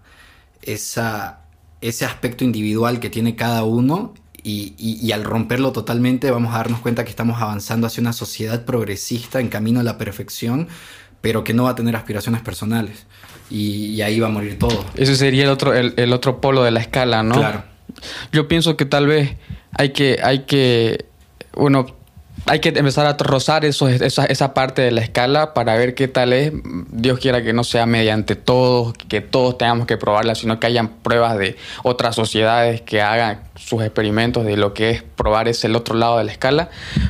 esa, 0.64 1.42
ese 1.82 2.04
aspecto 2.06 2.44
individual 2.44 3.00
que 3.00 3.10
tiene 3.10 3.36
cada 3.36 3.64
uno 3.64 4.16
y, 4.44 4.74
y, 4.78 5.12
al 5.12 5.24
romperlo 5.24 5.74
totalmente 5.74 6.32
vamos 6.32 6.54
a 6.54 6.58
darnos 6.58 6.80
cuenta 6.80 7.04
que 7.04 7.10
estamos 7.10 7.42
avanzando 7.42 7.86
hacia 7.86 8.02
una 8.02 8.14
sociedad 8.14 8.66
progresista 8.66 9.40
en 9.40 9.50
camino 9.50 9.80
a 9.80 9.84
la 9.84 9.98
perfección, 9.98 10.68
pero 11.22 11.44
que 11.44 11.54
no 11.54 11.66
va 11.66 11.72
a 11.72 11.76
tener 11.76 11.96
aspiraciones 11.96 12.42
personales 12.42 13.06
y, 13.50 14.02
ahí 14.02 14.20
va 14.20 14.28
a 14.28 14.32
morir 14.32 14.60
todo. 14.60 14.86
Ese 14.96 15.16
sería 15.16 15.44
el 15.44 15.50
otro, 15.50 15.74
el, 15.74 16.14
otro 16.14 16.42
polo 16.42 16.64
de 16.64 16.72
la 16.72 16.80
escala, 16.80 17.24
¿no? 17.24 17.36
Claro. 17.36 17.64
Yo 18.32 18.48
pienso 18.48 18.78
que 18.78 18.86
tal 18.86 19.08
vez 19.08 19.36
hay 19.72 19.90
que, 19.90 20.20
hay 20.24 20.40
que, 20.40 21.06
bueno, 21.54 21.86
hay 22.46 22.60
que 22.60 22.70
empezar 22.70 23.06
a 23.06 23.14
rozar 23.14 23.66
eso, 23.66 23.88
esa, 23.88 24.26
esa, 24.26 24.54
parte 24.54 24.82
de 24.82 24.92
la 24.92 25.02
escala 25.02 25.54
para 25.54 25.76
ver 25.76 25.96
qué 25.96 26.08
tal 26.08 26.34
es. 26.34 26.52
Dios 26.92 27.20
quiera 27.20 27.42
que 27.42 27.54
no 27.54 27.64
sea 27.64 27.86
mediante 27.86 28.36
todos, 28.36 28.94
que 28.94 29.22
todos 29.22 29.58
tengamos 29.58 29.88
que 29.88 29.98
probarla, 29.98 30.36
sino 30.36 30.60
que 30.60 30.68
hayan 30.68 30.90
pruebas 30.90 31.38
de 31.38 31.58
otras 31.84 32.16
sociedades 32.16 32.82
que 32.82 33.02
hagan 33.02 33.42
sus 33.56 33.82
experimentos 33.82 34.46
de 34.46 34.56
lo 34.56 34.74
que 34.74 34.92
es 34.92 35.04
probar 35.04 35.48
ese 35.48 35.68
el 35.68 35.76
otro 35.76 35.96
lado 35.96 36.18
de 36.18 36.26
la 36.26 36.32
escala. 36.32 36.70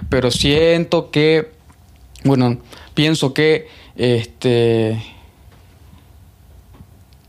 Pero 0.09 0.31
siento 0.31 1.11
que, 1.11 1.51
bueno, 2.23 2.57
pienso 2.93 3.33
que 3.33 3.67
este 3.95 5.16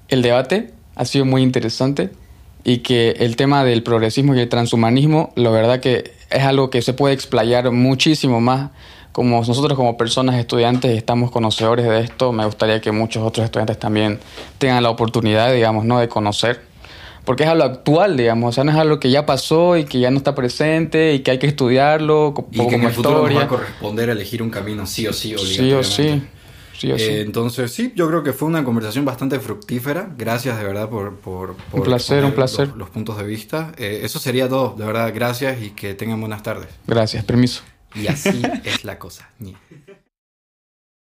el 0.09 0.23
debate 0.23 0.71
ha 0.97 1.05
sido 1.05 1.25
muy 1.25 1.43
interesante. 1.43 2.11
y 2.65 2.79
que 2.79 3.13
el 3.21 3.37
tema 3.37 3.65
del 3.65 3.83
progresismo 3.83 4.35
y 4.35 4.41
el 4.41 4.49
transhumanismo, 4.49 5.33
la 5.37 5.49
verdad 5.49 5.81
que 5.81 6.13
es 6.29 6.43
algo 6.43 6.69
que 6.71 6.83
se 6.83 6.93
puede 6.93 7.15
explayar 7.15 7.71
muchísimo 7.71 8.41
más. 8.41 8.71
Como 9.13 9.39
nosotros 9.39 9.75
como 9.77 9.97
personas 9.97 10.37
estudiantes 10.37 10.97
estamos 10.97 11.31
conocedores 11.31 11.87
de 11.87 12.01
esto, 12.01 12.31
me 12.33 12.45
gustaría 12.45 12.81
que 12.81 12.93
muchos 12.93 13.23
otros 13.23 13.45
estudiantes 13.45 13.79
también 13.79 14.21
tengan 14.59 14.83
la 14.83 14.91
oportunidad, 14.91 15.53
digamos, 15.53 15.85
¿no? 15.85 15.99
de 15.99 16.09
conocer. 16.09 16.61
Porque 17.25 17.45
es 17.45 17.49
algo 17.49 17.65
actual, 17.65 18.17
digamos, 18.17 18.51
o 18.51 18.53
sea, 18.53 18.65
no 18.65 18.71
es 18.71 18.77
algo 18.77 19.01
que 19.01 19.11
ya 19.11 19.27
pasó 19.27 19.77
y 19.77 19.85
que 19.85 20.01
ya 20.01 20.11
no 20.11 20.19
está 20.19 20.35
presente 20.35 21.15
y 21.15 21.21
que 21.21 21.33
hay 21.33 21.39
que 21.39 21.47
estudiarlo 21.47 22.35
y 22.51 22.59
que 22.59 22.65
como 22.65 22.77
en 22.77 22.83
el 22.85 22.91
futuro 22.91 23.29
nos 23.29 23.37
va 23.37 23.43
a 23.43 23.49
corresponder 23.49 24.09
a 24.11 24.13
elegir 24.13 24.43
un 24.43 24.51
camino 24.51 24.87
sí 24.87 25.07
o 25.07 25.13
sí, 25.13 25.35
Sí 25.39 25.73
o 25.73 25.83
sí. 25.83 26.23
Eh, 26.83 27.21
entonces, 27.21 27.73
sí, 27.73 27.93
yo 27.95 28.09
creo 28.09 28.23
que 28.23 28.33
fue 28.33 28.49
una 28.49 28.65
conversación 28.65 29.05
bastante 29.05 29.41
fructífera. 29.41 30.15
Gracias 30.17 30.59
de 30.59 30.65
verdad 30.65 30.89
por... 30.89 31.17
por, 31.17 31.57
un 31.73 31.83
placer, 31.83 32.25
un 32.25 32.33
placer. 32.33 32.69
Los, 32.77 32.91
puntos 32.91 33.17
de 33.19 33.25
vista. 33.25 33.73
Eh, 33.77 34.01
eso 34.03 34.19
sería 34.19 34.49
todo, 34.49 34.75
de 34.77 34.87
verdad, 34.87 35.13
gracias 35.15 35.63
y 35.63 35.71
que 35.71 35.95
tengan 35.95 36.21
buenas 36.21 36.43
tardes. 36.43 36.69
Gracias, 36.87 37.25
permiso. 37.25 37.63
Y 37.95 38.07
así 38.07 38.43
es 38.65 38.85
la 38.85 38.99
cosa. 38.99 39.31